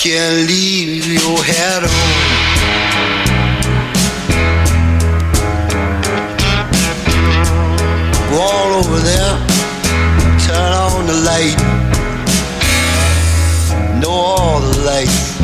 [0.10, 1.90] Can leave your hat on.
[8.30, 9.36] Go all over there.
[10.48, 11.60] Turn on the light.
[14.00, 15.40] Know all the lights.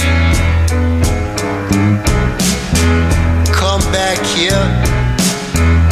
[3.52, 4.64] Come back here.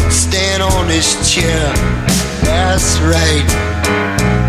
[0.09, 1.73] Stand on this chair.
[2.45, 4.40] just right.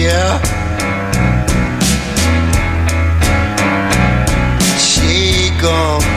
[0.00, 0.40] yeah.
[4.78, 6.09] She gone.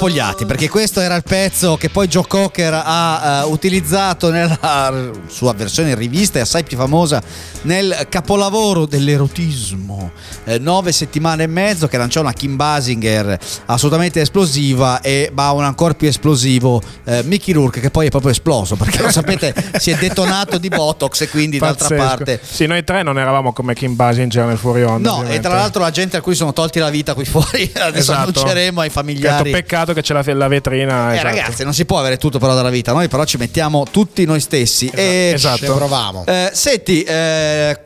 [0.00, 5.52] Spogliati perché questo era il pezzo che poi Joe Cocker ha eh, utilizzato nella sua
[5.52, 7.22] versione rivista e assai più famosa
[7.62, 10.12] nel capolavoro dell'erotismo.
[10.44, 15.64] Eh, nove settimane e mezzo che lanciò una Kim Basinger assolutamente esplosiva e va un
[15.64, 19.90] ancora più esplosivo eh, Mickey Rourke che poi è proprio esploso perché lo sapete si
[19.90, 22.06] è detonato di Botox e quindi d'altra Pazzesco.
[22.08, 25.10] parte Sì, noi tre non eravamo come Kim Basinger nel fuori onda.
[25.10, 25.46] No, e ovviamente.
[25.46, 28.30] tra l'altro la gente a cui sono tolti la vita qui fuori, adesso Esatto.
[28.40, 29.50] annunceremo ai familiari.
[29.50, 31.10] peccato che c'è la, la vetrina.
[31.12, 31.28] Eh, esatto.
[31.28, 34.40] ragazzi, non si può avere tutto però dalla vita, noi però ci mettiamo tutti noi
[34.40, 34.88] stessi.
[34.92, 35.58] E, esatto.
[35.58, 36.24] Ci provavamo.
[36.26, 37.78] eh, senti, eh,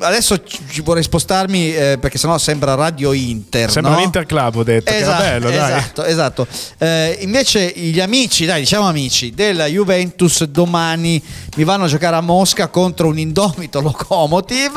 [0.00, 3.70] adesso ci vorrei spostarmi eh, perché sennò sembra Radio Inter.
[3.70, 3.98] Sembra no?
[3.98, 4.90] un Interclub, ho detto.
[4.90, 5.78] che Esatto, era bello, dai.
[5.78, 6.46] esatto, esatto.
[6.78, 11.22] Eh, invece gli amici, dai, diciamo amici della Juventus domani
[11.56, 14.72] mi vanno a giocare a Mosca contro un indomito Lokomotiv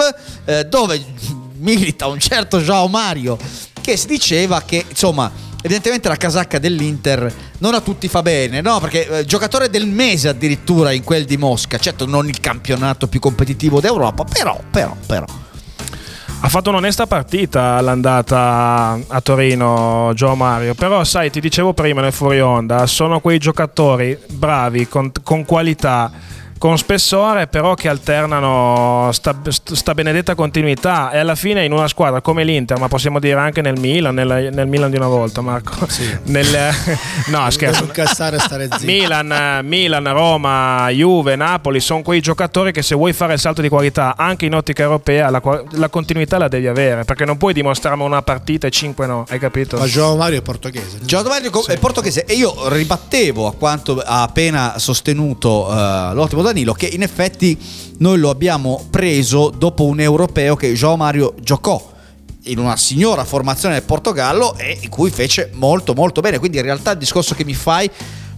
[0.46, 1.02] eh, dove
[1.58, 3.38] milita un certo Joao Mario
[3.82, 5.30] che si diceva che insomma
[5.62, 8.80] Evidentemente la casacca dell'Inter non a tutti fa bene, no?
[8.80, 13.20] Perché eh, giocatore del mese addirittura in quel di Mosca, certo non il campionato più
[13.20, 15.26] competitivo d'Europa, però, però, però.
[16.42, 20.74] Ha fatto un'onesta partita all'andata a Torino, Gio Mario.
[20.74, 26.10] Però, sai, ti dicevo prima nel fuori onda, sono quei giocatori bravi, con, con qualità,
[26.60, 31.10] con spessore, però che alternano sta, sta benedetta continuità.
[31.10, 34.50] E alla fine, in una squadra come l'Inter, ma possiamo dire anche nel Milan, nel,
[34.54, 35.88] nel Milan di una volta, Marco.
[36.26, 36.74] Nel-
[37.28, 37.86] no, scherzo.
[37.86, 38.86] Non cassare e stare zitto.
[38.86, 43.70] Milan, Milan, Roma, Juve, Napoli sono quei giocatori che se vuoi fare il salto di
[43.70, 45.42] qualità anche in ottica europea la,
[45.72, 49.40] la continuità la devi avere perché non puoi dimostrarmi una partita e cinque no, hai
[49.40, 49.78] capito?
[49.78, 51.00] Ma Joao Mario è portoghese.
[51.02, 56.42] Giorgio Mario co- è portoghese e io ribattevo a quanto ha appena sostenuto eh, l'ottimo
[56.50, 57.58] Danilo che in effetti
[58.00, 61.98] noi lo abbiamo preso dopo un europeo che João Mario giocò
[62.44, 66.40] in una signora formazione del Portogallo e in cui fece molto molto bene.
[66.40, 67.90] Quindi in realtà il discorso che mi fai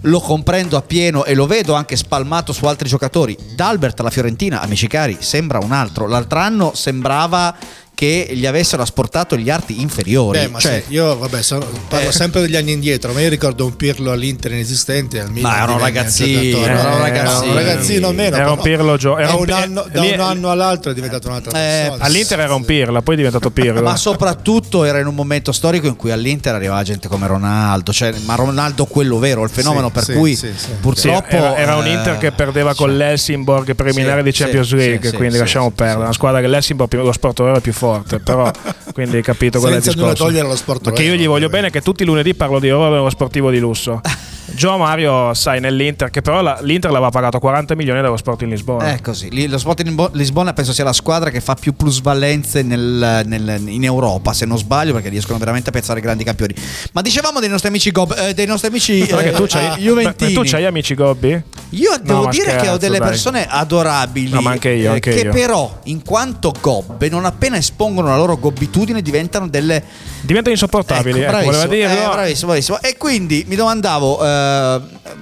[0.05, 3.37] lo comprendo appieno e lo vedo anche spalmato su altri giocatori.
[3.55, 6.07] D'Albert alla Fiorentina amici cari sembra un altro.
[6.07, 7.55] L'altro anno sembrava
[8.01, 12.09] che gli avessero asportato gli arti inferiori Beh, ma Cioè, sì, io vabbè, sono- parlo
[12.09, 12.11] Eh.
[12.11, 15.55] sempre degli anni indietro, ma io ricordo un Pirlo all'Inter inesistente al Milan.
[15.61, 18.11] era un ragazzino, era un Eh, ragazzino.
[18.11, 18.35] meno.
[18.37, 21.27] Era un Pirlo gio- era da un anno, da lì- un anno all'altro è diventato
[21.27, 22.03] un'altra Eh, persona.
[22.03, 23.81] All'Inter era un Pirlo, poi è diventato Pirlo.
[23.83, 28.13] ma soprattutto era in un momento storico in cui all'Inter arrivava gente come Ronaldo, cioè,
[28.25, 30.65] ma Ronaldo quello vero, il fenomeno Sì, per sì, cui sì, sì.
[30.65, 34.67] Sì, purtroppo era, era un eh, Inter che perdeva con l'Helsingborg preliminare Sì, di Champions
[34.69, 35.97] sì, League, sì, quindi sì, lasciamo sì, perdere.
[35.99, 36.03] sì.
[36.05, 37.89] Una squadra che l'Helsingborg lo sportore è più forte,
[38.23, 38.51] però
[38.93, 40.23] quindi hai capito qual è il Senza discorso.
[40.25, 43.09] togliere allo sport Perché io gli voglio bene che tutti i lunedì parlo di oro
[43.09, 44.01] sportivo di lusso.
[44.53, 48.49] Gio Mario, sai, nell'Inter, che però la- l'Inter l'aveva pagato 40 milioni dallo Sport in
[48.49, 48.91] Lisbona.
[48.93, 52.61] È così, Lì lo Sporting Lisbo- Lisbona penso sia la squadra che fa più plusvalenze
[52.61, 56.53] nel- nel- in Europa, se non sbaglio, perché riescono veramente a pensare grandi campioni.
[56.91, 60.33] Ma dicevamo dei nostri amici Gob, eh, dei nostri amici Perché eh, tu c'hai, Juventini.
[60.33, 61.41] tu c'hai amici Gobbi?
[61.69, 63.07] Io devo dire che ho scherzo, delle dai.
[63.07, 65.31] persone adorabili No, ma anche io, eh, anche che io.
[65.31, 69.83] però in quanto gobbe non appena espongono la loro gobbitudine diventano delle
[70.21, 72.81] Diventano insopportabili, ecco, voleva bravissimo, eh, bravissimo, bravissimo.
[72.81, 74.81] E quindi mi domandavo eh,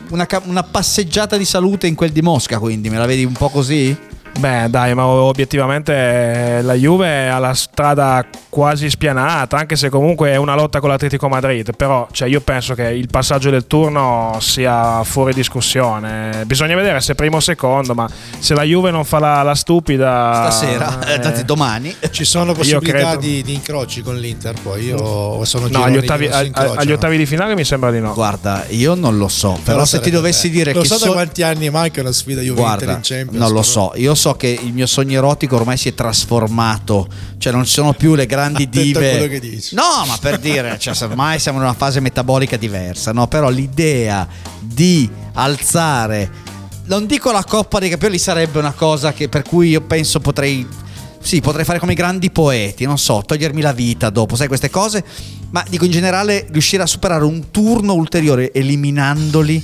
[0.10, 3.48] una, una passeggiata di salute in quel di Mosca, quindi me la vedi un po'
[3.48, 3.96] così?
[4.40, 10.32] Beh, dai, ma obiettivamente eh, la Juve ha la strada quasi spianata, anche se comunque
[10.32, 11.76] è una lotta con l'Atletico Madrid.
[11.76, 16.44] Però, cioè, io penso che il passaggio del turno sia fuori discussione.
[16.46, 18.08] Bisogna vedere se primo o secondo, ma
[18.40, 20.50] se la Juve non fa la, la stupida.
[20.50, 21.94] Stasera, eh, eh, tanti domani.
[22.10, 23.18] Ci sono possibilità credo.
[23.18, 26.46] di, di incroci con l'Inter poi io sono No, agli ottavi, non si a- a-
[26.46, 26.80] incrociano?
[26.80, 28.14] agli ottavi di finale mi sembra di no.
[28.14, 30.58] Guarda, io non lo so, però, se ti dovessi bello.
[30.64, 33.32] dire lo che so da so- quanti anni manca una sfida Juve-Inter Guarda, in Champions
[33.38, 37.08] non lo però- so, io so che il mio sogno erotico ormai si è trasformato,
[37.38, 39.10] cioè non ci sono più le grandi Attento a dive.
[39.12, 39.76] quello che dici.
[39.76, 43.28] No, ma per dire, cioè, ormai siamo in una fase metabolica diversa, no?
[43.28, 44.28] Però l'idea
[44.60, 46.30] di alzare,
[46.86, 50.68] non dico la coppa dei campioni, sarebbe una cosa che, per cui io penso potrei,
[51.22, 54.70] sì, potrei fare come i grandi poeti, non so, togliermi la vita dopo, sai queste
[54.70, 55.04] cose,
[55.52, 59.64] ma dico in generale riuscire a superare un turno ulteriore eliminandoli.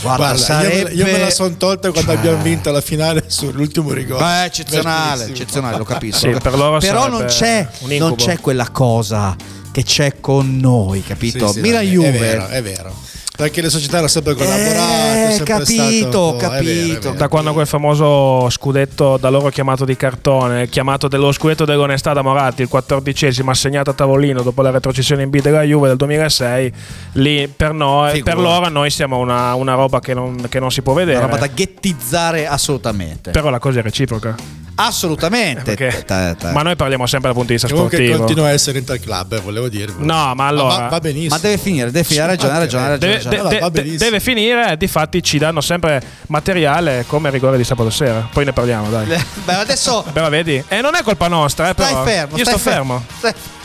[0.00, 0.92] Guarda, Guarda, sarebbe...
[0.92, 4.22] io, me, me la sono tolta quando Cioè- abbiamo vinto la finale sull'ultimo rigore.
[4.24, 6.32] Beh, eccezionale, eccezionale, lo capisco.
[6.32, 7.68] Sì, per loro Però non c'è,
[7.98, 9.34] non c'è quella cosa
[9.72, 11.48] che c'è con noi, capito?
[11.48, 12.08] Sì, sì, Milan è- Juve.
[12.08, 12.94] È vero, è vero.
[13.42, 15.28] Perché le società hanno sempre collaborato.
[15.28, 17.00] Eh, sempre capito, po'- è vero, è capito.
[17.00, 17.14] vero.
[17.14, 22.22] Da quando quel famoso scudetto da loro chiamato di cartone, chiamato dello scudetto dell'onestà da
[22.22, 26.72] Moratti, il quattordicesimo assegnato a tavolino dopo la retrocessione in B della Juve del 2006,
[27.14, 28.22] lì per, noi, Figurati.
[28.22, 31.18] per loro noi siamo una, una roba che non, che non si può vedere.
[31.18, 33.30] Una roba da ghettizzare assolutamente.
[33.32, 34.61] Però la cosa è reciproca.
[34.74, 35.74] Assolutamente.
[35.74, 38.18] Perché- Ta- ta- Ma noi parliamo sempre dal punto di vista Comunque sportivo.
[38.24, 40.04] continua a essere Interclub, eh, volevo dirvi.
[40.04, 41.34] No, ma allora- va, va benissimo.
[41.34, 42.98] Ma deve finire, deve finire, ha ragione, ha ragione.
[42.98, 43.30] Deve, ha ragione.
[43.36, 44.10] de- Allora, va de- de- benissimo.
[44.10, 48.28] deve finire, difatti ci danno sempre materiale come rigore di sabato sera.
[48.32, 49.06] Poi ne parliamo, dai.
[49.44, 52.04] Beh, adesso Però vedi, e non è colpa nostra, eh, stai però.
[52.04, 52.36] fermo.
[52.36, 53.04] Io stai sto fermo.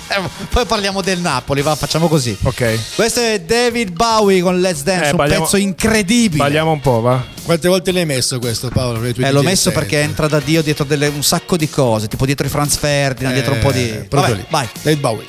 [0.08, 0.30] Fermo.
[0.50, 2.38] Poi parliamo del Napoli, va, facciamo così.
[2.44, 2.96] Ok.
[2.96, 6.44] Questo è David Bowie con Let's Dance, Eh, un balliamo- pezzo incredibile.
[6.46, 7.22] Sbagliamo un po', va.
[7.48, 9.02] Quante volte l'hai messo questo Paolo?
[9.02, 12.46] Eh, l'ho messo perché entra da Dio dietro delle- un sacco di cose, tipo dietro
[12.46, 13.90] i Franz Ferdinand, dietro un po' di...
[13.90, 14.68] Eh, Vabbè, vai.
[14.82, 15.26] David Bowie.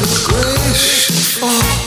[0.00, 1.83] disgrace.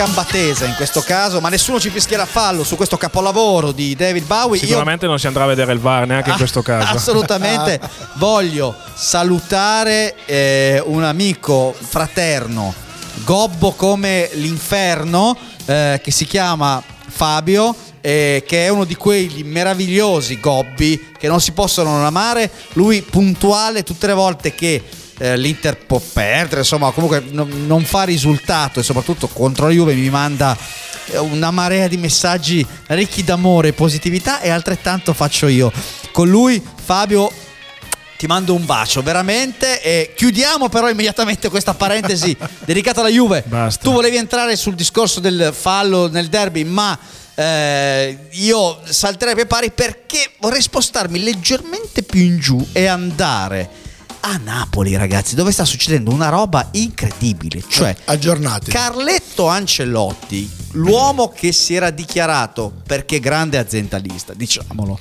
[0.00, 4.24] Gamba tesa in questo caso, ma nessuno ci fischierà fallo su questo capolavoro di David
[4.24, 4.58] Bowie.
[4.58, 6.96] Io- Sicuramente non si andrà a vedere il VAR neanche in questo caso.
[6.96, 7.78] Assolutamente.
[8.16, 12.72] Voglio salutare eh, un amico fraterno,
[13.24, 15.36] gobbo come l'inferno,
[15.66, 17.76] eh, che si chiama Fabio.
[18.00, 22.50] eh, che è uno di quegli meravigliosi gobbi che non si possono non amare.
[22.72, 24.82] Lui puntuale tutte le volte che
[25.20, 29.92] eh, l'Inter può perdere, insomma, comunque non, non fa risultato e soprattutto contro la Juve
[29.94, 30.56] mi manda
[31.06, 35.70] eh, una marea di messaggi ricchi d'amore e positività e altrettanto faccio io.
[36.10, 37.30] Con lui Fabio
[38.16, 43.44] ti mando un bacio veramente e chiudiamo però immediatamente questa parentesi dedicata alla Juve.
[43.46, 43.84] Basta.
[43.84, 46.98] Tu volevi entrare sul discorso del fallo nel derby, ma
[47.34, 53.79] eh, io salterei per pari perché vorrei spostarmi leggermente più in giù e andare
[54.20, 57.62] a Napoli, ragazzi, dove sta succedendo una roba incredibile.
[57.66, 58.70] Cioè, Aggiornati.
[58.70, 64.98] Carletto Ancelotti, l'uomo che si era dichiarato perché grande aziendalista, diciamolo,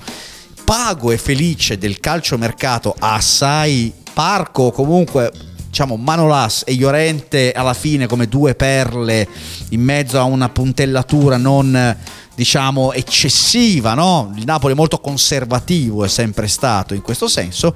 [0.63, 5.31] pago e felice del calciomercato assai parco, comunque
[5.67, 9.27] diciamo Manolas e Llorente alla fine come due perle
[9.69, 11.95] in mezzo a una puntellatura non
[12.33, 14.33] diciamo eccessiva, no?
[14.35, 17.75] Il Napoli è molto conservativo è sempre stato in questo senso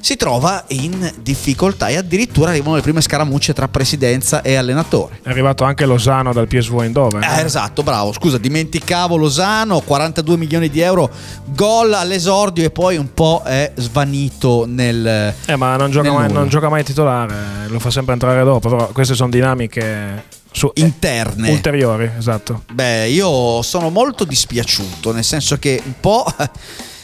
[0.00, 5.20] si trova in difficoltà e addirittura arrivano le prime scaramucce tra presidenza e allenatore.
[5.22, 7.22] È arrivato anche Lozano dal PSV Eindhoven.
[7.22, 8.12] Eh, esatto, bravo.
[8.12, 11.10] Scusa, dimenticavo Lozano, 42 milioni di euro,
[11.46, 15.34] gol all'esordio e poi un po' è svanito nel...
[15.44, 17.34] Eh, ma non gioca, mai, non gioca mai titolare,
[17.68, 18.68] lo fa sempre entrare dopo.
[18.68, 21.50] Però queste sono dinamiche su- eh, interne.
[21.50, 22.62] ulteriori, esatto.
[22.72, 26.24] Beh, io sono molto dispiaciuto, nel senso che un po'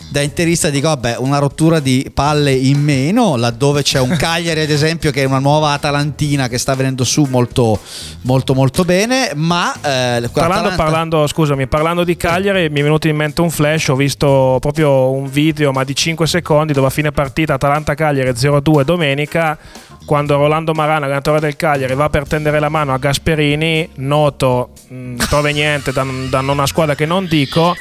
[0.09, 4.71] da interista dico, vabbè, una rottura di palle in meno, laddove c'è un Cagliari ad
[4.71, 7.79] esempio che è una nuova Atalantina che sta venendo su molto
[8.23, 13.17] molto molto bene, ma eh, Parlando, parlando, scusami, parlando di Cagliari, mi è venuto in
[13.17, 13.89] mente un flash.
[13.89, 18.83] Ho visto proprio un video, ma di 5 secondi, dove a fine partita Atalanta-Cagliari 0-2
[18.83, 19.59] domenica.
[20.05, 25.17] Quando Rolando Marano, allenatore del Cagliari, va per tendere la mano a Gasperini, noto mh,
[25.29, 27.75] proveniente da, da una squadra che non dico,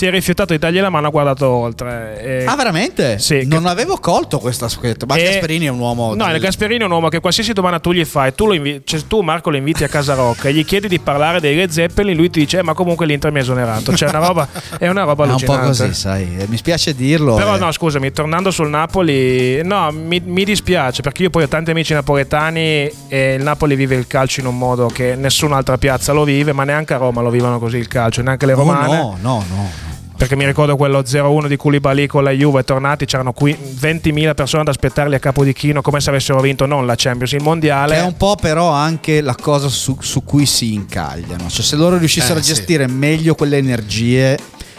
[0.00, 2.22] si è rifiutato di dargli la mano, ha guardato oltre.
[2.22, 3.18] E- Ah, veramente?
[3.18, 5.04] Sì, Non che- avevo colto questo aspetto.
[5.04, 6.14] Ma E- Gasperini è un uomo.
[6.14, 8.80] No, il Gasperini è un uomo che qualsiasi domanda tu gli fai, tu, lo invi-
[8.82, 11.68] cioè, tu Marco lo inviti a casa Rocca e gli chiedi di parlare dei Led
[11.68, 13.94] Zeppelin, lui ti dice "Eh, ma comunque l'Inter mi ha esonerato.
[13.94, 14.48] Cioè, una roba,
[14.78, 16.46] è una roba È un po' così, sai.
[16.48, 17.34] Mi spiace dirlo.
[17.34, 17.58] Però eh.
[17.58, 21.92] no, scusami, tornando sul Napoli, no, mi, mi dispiace perché io poi ho tanti amici
[21.92, 26.52] napoletani e il Napoli vive il calcio in un modo che nessun'altra piazza lo vive,
[26.54, 28.96] ma neanche a Roma lo vivono così il calcio, neanche le Oh, romane.
[28.96, 29.88] no, no, no.
[30.20, 34.60] Perché mi ricordo quello 0-1 di Koulibaly con la Juve tornati, c'erano qui 20.000 persone
[34.60, 37.94] ad aspettarli a Capodichino come se avessero vinto non la Champions, il mondiale.
[37.94, 41.48] Che è un po' però anche la cosa su, su cui si incagliano.
[41.48, 42.52] Cioè, se loro riuscissero Eh, a sì.
[42.52, 44.36] gestire meglio quelle energie,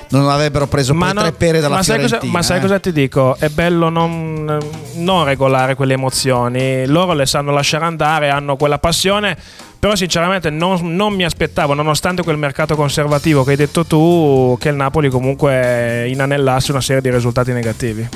[0.10, 2.34] non avrebbero preso poi no- tre pere dalla ma sai, cosa, Fiorentina.
[2.38, 2.62] ma sai eh.
[2.62, 3.36] cosa ti dico?
[3.40, 4.60] È bello non,
[4.98, 6.86] non regolare quelle emozioni.
[6.86, 9.36] Loro le sanno lasciare andare, hanno quella passione.
[9.82, 14.70] Però, sinceramente, non, non mi aspettavo, nonostante quel mercato conservativo che hai detto tu, che
[14.70, 18.08] il Napoli comunque inanellasse una serie di risultati negativi.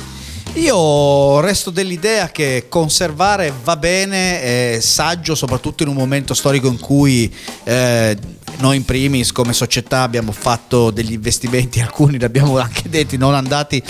[0.58, 6.80] Io resto dell'idea che conservare va bene, è saggio soprattutto in un momento storico in
[6.80, 8.16] cui eh,
[8.60, 13.34] noi in primis come società abbiamo fatto degli investimenti, alcuni li abbiamo anche detti non
[13.34, 13.82] andati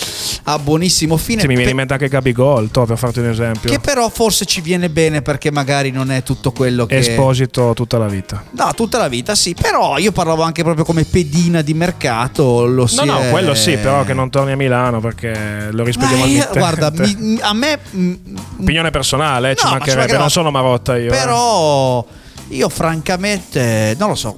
[0.44, 1.42] a buonissimo fine.
[1.42, 3.70] Sì, mi viene in mente anche Gabigol, to, per farti un esempio.
[3.70, 6.98] che però forse ci viene bene perché magari non è tutto quello che...
[6.98, 8.44] Esposito tutta la vita.
[8.52, 12.66] No, tutta la vita sì, però io parlavo anche proprio come pedina di mercato.
[12.66, 15.84] Lo No, no, è- quello sì, però che non torni a Milano perché lo Ma
[15.84, 16.60] rispediamo al mittente.
[16.60, 18.14] guarda, mi- a me mm,
[18.62, 21.08] Opinione personale, eh, ci No, ma mancherebbe, mancherà- non sono marotta io.
[21.08, 21.16] eh.
[21.18, 22.06] Però
[22.50, 24.34] io francamente non lo so.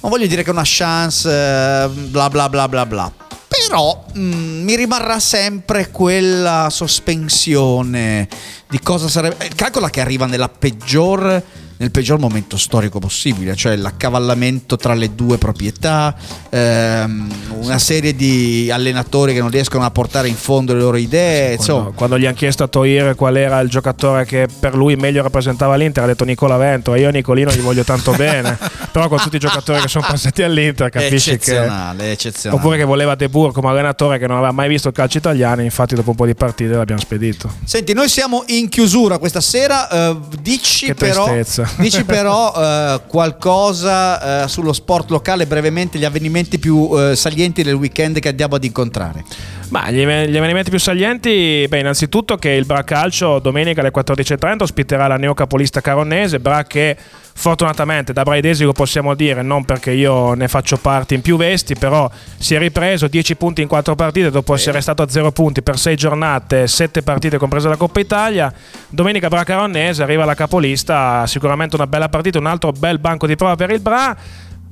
[0.00, 3.12] Non voglio dire che è una chance eh, bla bla bla bla bla.
[3.46, 8.26] Però mm, mi rimarrà sempre quella sospensione
[8.68, 9.50] di cosa sarebbe.
[9.54, 11.42] Calcola che arriva nella peggior,
[11.80, 16.14] nel peggior momento storico possibile, cioè l'accavallamento tra le due proprietà,
[16.50, 21.54] ehm, una serie di allenatori che non riescono a portare in fondo le loro idee.
[21.54, 24.94] insomma, Quando, quando gli hanno chiesto a Toir qual era il giocatore che per lui
[24.96, 26.94] meglio rappresentava l'Inter, ha detto Nicola Vento.
[26.94, 28.58] E io a Nicolino gli voglio tanto bene.
[28.92, 31.36] Però con tutti i giocatori che sono passati all'Inter, capisci che.
[31.36, 32.60] eccezionale, eccezionale.
[32.60, 35.62] Oppure che voleva De Boer come allenatore che non aveva mai visto il calcio italiano,
[35.62, 37.50] infatti dopo un po' di partite l'abbiamo spedito.
[37.64, 39.88] Senti, noi siamo in chiusura questa sera.
[39.88, 41.68] eh, dici, Che però, tristezza.
[41.78, 47.74] Dici però eh, qualcosa eh, sullo sport locale, brevemente, gli avvenimenti più eh, salienti del
[47.74, 49.24] weekend che andiamo ad incontrare.
[49.70, 54.62] Ma gli, gli avvenimenti più salienti, beh, innanzitutto che il Bra Calcio domenica alle 14.30
[54.62, 56.96] ospiterà la neocapolista caronnese, Bra che
[57.32, 62.10] fortunatamente da Braidesico possiamo dire, non perché io ne faccio parte in più vesti, però
[62.38, 65.78] si è ripreso 10 punti in 4 partite dopo essere stato a 0 punti per
[65.78, 68.52] 6 giornate, 7 partite compresa la Coppa Italia.
[68.88, 73.56] Domenica Bracaronnese arriva la capolista, sicuramente una bella partita, un altro bel banco di prova
[73.56, 74.16] per il Bra.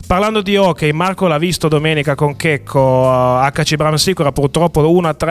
[0.09, 5.29] Parlando di hockey, Marco l'ha visto domenica con Checco eh, HC Bramsicura, purtroppo 1-3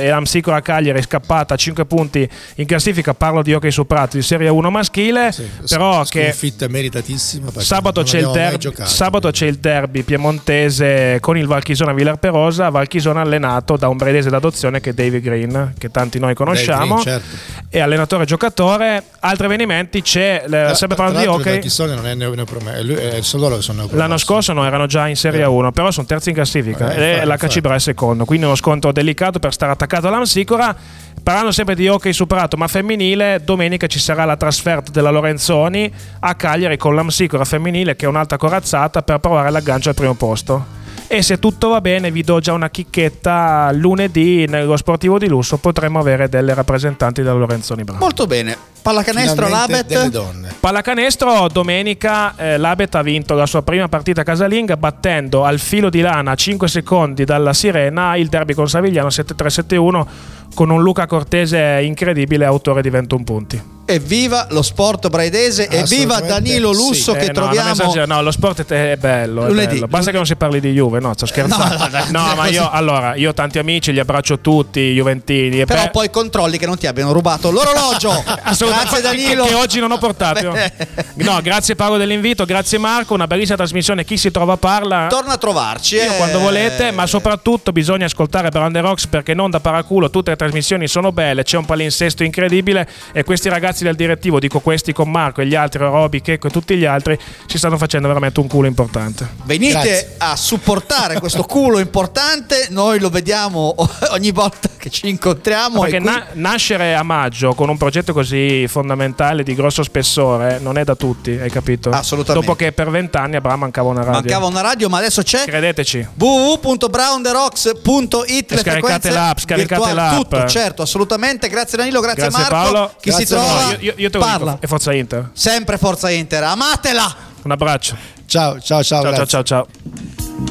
[0.00, 3.14] e Amsicura Cagliari è scappata a 5 punti in classifica.
[3.14, 8.02] Parlo di hockey su prato di Serie 1 maschile, Sì, però che sconfitta meritatissima Sabato
[8.02, 8.90] c'è, il derby, giocato.
[8.90, 12.70] sabato c'è il derby piemontese con il Valchisona Villar Perosa.
[12.70, 16.96] Valchisona allenato da un bredese d'adozione che è David Green, che tanti noi conosciamo.
[16.96, 17.36] Green, certo.
[17.68, 19.00] E allenatore giocatore.
[19.20, 21.60] Altri avvenimenti c'è, eh, sempre parlando di hockey.
[21.60, 23.90] Chisone non è neo- neopromesso, è solo loro che sono.
[23.94, 27.24] L'anno scorso no, erano già in Serie 1, però sono terzi in classifica Eh, e
[27.24, 27.36] la.
[27.36, 30.74] Cacibra è secondo, quindi uno scontro delicato per stare attaccato all'Amsicora.
[31.22, 36.34] Parlando sempre di hockey superato ma femminile, domenica ci sarà la trasferta della Lorenzoni a
[36.34, 40.80] Cagliari con l'Amsicora femminile che è un'alta corazzata per provare l'aggancio al primo posto.
[41.12, 43.70] E se tutto va bene, vi do già una chicchetta.
[43.74, 47.98] Lunedì nello sportivo di lusso potremo avere delle rappresentanti della Lorenzoni Bravo.
[47.98, 48.56] Molto bene.
[48.80, 50.10] Pallacanestro Finalmente Labet.
[50.10, 50.54] donne.
[50.58, 56.00] Pallacanestro, domenica eh, l'Abet ha vinto la sua prima partita casalinga battendo al filo di
[56.00, 60.06] lana a 5 secondi dalla Sirena il derby con Savigliano 7-3-7-1
[60.54, 63.71] con un Luca Cortese incredibile autore di 21 punti.
[63.84, 67.18] Evviva lo sport braidese, evviva Danilo Lusso sì.
[67.18, 69.74] che Eh, no, troviamo no, lo sport è, è bello, è Lunedì.
[69.74, 69.88] bello.
[69.88, 71.76] Basta che non si parli di Juve, no, sto scherzando.
[71.76, 75.60] No, no, no, No, ma io allora, io ho tanti amici, li abbraccio tutti, Juventini.
[75.60, 78.22] e Però per- poi controlli che non ti abbiano rubato l'orologio.
[78.24, 78.66] Grazie
[78.96, 79.44] che- Danilo.
[79.46, 80.54] Che, oggi non ho portato.
[81.14, 84.04] No, grazie Paolo dell'invito, grazie Marco, una bellissima trasmissione.
[84.04, 85.06] Chi si trova parla.
[85.08, 85.96] Torna a trovarci.
[85.96, 86.16] Io eh.
[86.16, 90.88] quando volete, ma soprattutto bisogna ascoltare Brand Rocks perché non da paraculo, tutte le trasmissioni
[90.88, 95.40] sono belle, c'è un palinsesto incredibile e questi ragazzi del direttivo, dico questi con Marco
[95.40, 98.66] e gli altri, Roby, Checco e tutti gli altri, ci stanno facendo veramente un culo
[98.66, 99.26] importante.
[99.44, 100.14] Venite Grazie.
[100.18, 103.74] a supportare questo culo importante, noi lo vediamo
[104.12, 105.80] ogni volta che ci incontriamo.
[105.80, 110.76] Perché qui na- nascere a maggio con un progetto così fondamentale di grosso spessore non
[110.78, 111.90] è da tutti, hai capito?
[111.90, 112.46] Assolutamente.
[112.46, 114.12] Dopo che per vent'anni a Bra mancava una radio.
[114.20, 116.06] mancava una radio, ma adesso c'è Credeteci.
[116.18, 120.14] www.brownderocks.it scaricate l'app, scaricate l'app.
[120.16, 122.94] tutto certo assolutamente grazie Danilo grazie, Grazie Marco Paolo.
[123.00, 125.30] chi si Grazie trova No, io, io- io te lo parla dico, e Forza Inter.
[125.32, 127.96] sempre Forza Inter amatela Un abbraccio.
[128.26, 129.02] Ciao, ciao, ciao.
[129.02, 129.66] Ciao ciao ciao ciao.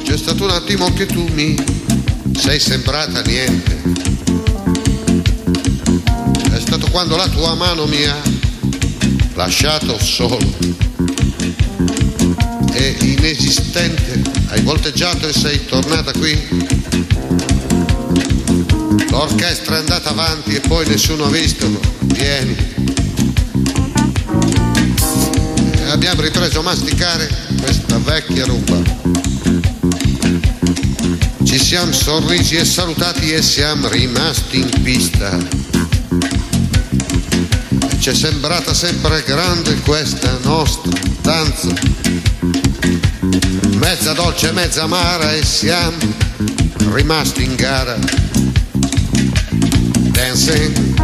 [0.04, 1.56] C'è stato un attimo che tu mi
[2.38, 3.80] sei sembrata niente.
[6.52, 8.16] È stato quando la tua mano mi ha
[9.34, 10.38] lasciato solo
[12.72, 14.22] e inesistente.
[14.48, 16.38] Hai volteggiato e sei tornata qui.
[19.10, 21.68] L'orchestra è andata avanti e poi nessuno ha visto.
[22.00, 22.71] Vieni.
[26.02, 27.30] Abbiamo ripreso a masticare
[27.60, 28.82] questa vecchia rumba.
[31.44, 35.38] Ci siamo sorrisi e salutati e siamo rimasti in pista.
[38.00, 40.90] Ci è sembrata sempre grande questa nostra
[41.20, 41.72] danza.
[43.74, 45.98] Mezza dolce e mezza amara e siamo
[46.90, 47.96] rimasti in gara.
[50.10, 50.96] Dancing,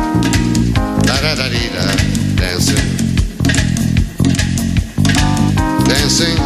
[1.05, 1.95] da da da da,
[2.35, 3.08] dancing.
[5.89, 6.39] Dancing,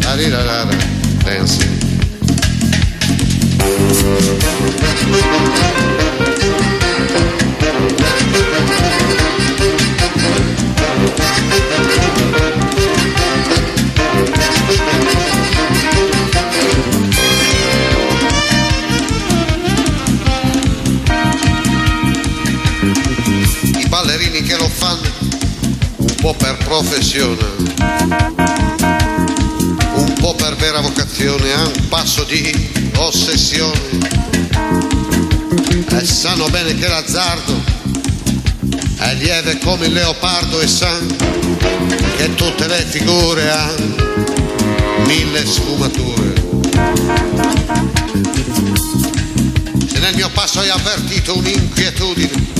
[0.00, 0.76] da di da da da,
[1.24, 1.82] dancing.
[23.76, 25.13] I ballerini che lo fanno
[26.24, 27.44] po' per professione,
[29.94, 32.50] un po' per vera vocazione, a un passo di
[32.96, 33.78] ossessione.
[35.90, 37.62] E sanno bene che l'azzardo
[39.00, 41.14] è lieve come il leopardo e sanno
[42.16, 44.24] che tutte le figure hanno
[45.04, 46.32] mille sfumature.
[49.92, 52.52] Se nel mio passo hai avvertito un'inquietudine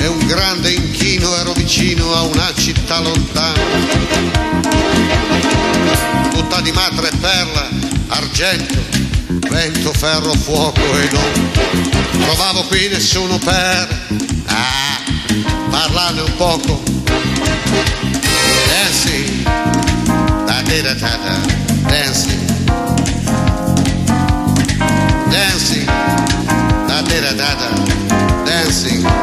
[0.00, 0.47] e un grande
[2.08, 3.62] vicino a una città lontana,
[6.30, 7.68] tutta di madre perla,
[8.08, 8.76] argento,
[9.50, 11.50] vento, ferro, fuoco e non
[12.22, 13.88] trovavo qui nessuno per
[14.46, 15.00] ah,
[15.70, 16.82] parlarne un poco.
[18.68, 19.42] Dancing,
[20.44, 21.40] da da da da da,
[21.88, 22.44] dancing,
[25.28, 25.86] dancing,
[26.86, 29.17] da da da da da, dancing.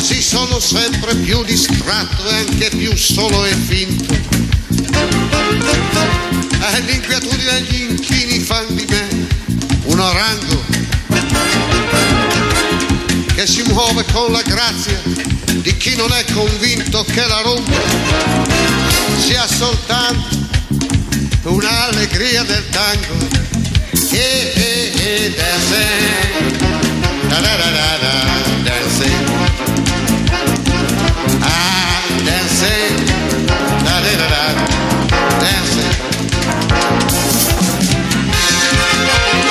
[0.00, 4.19] Si sono sempre più distratto e anche più solo e finto.
[6.80, 9.06] E l'inquietudine e gli inchini fan di me
[9.84, 10.64] un orango
[13.34, 17.76] che si muove con la grazia di chi non è convinto che la rumba
[19.18, 20.38] sia soltanto
[21.42, 23.28] un'allegria del tango.
[24.12, 25.86] Eh, eh, eh, da se.
[27.28, 29.49] Da da da da da.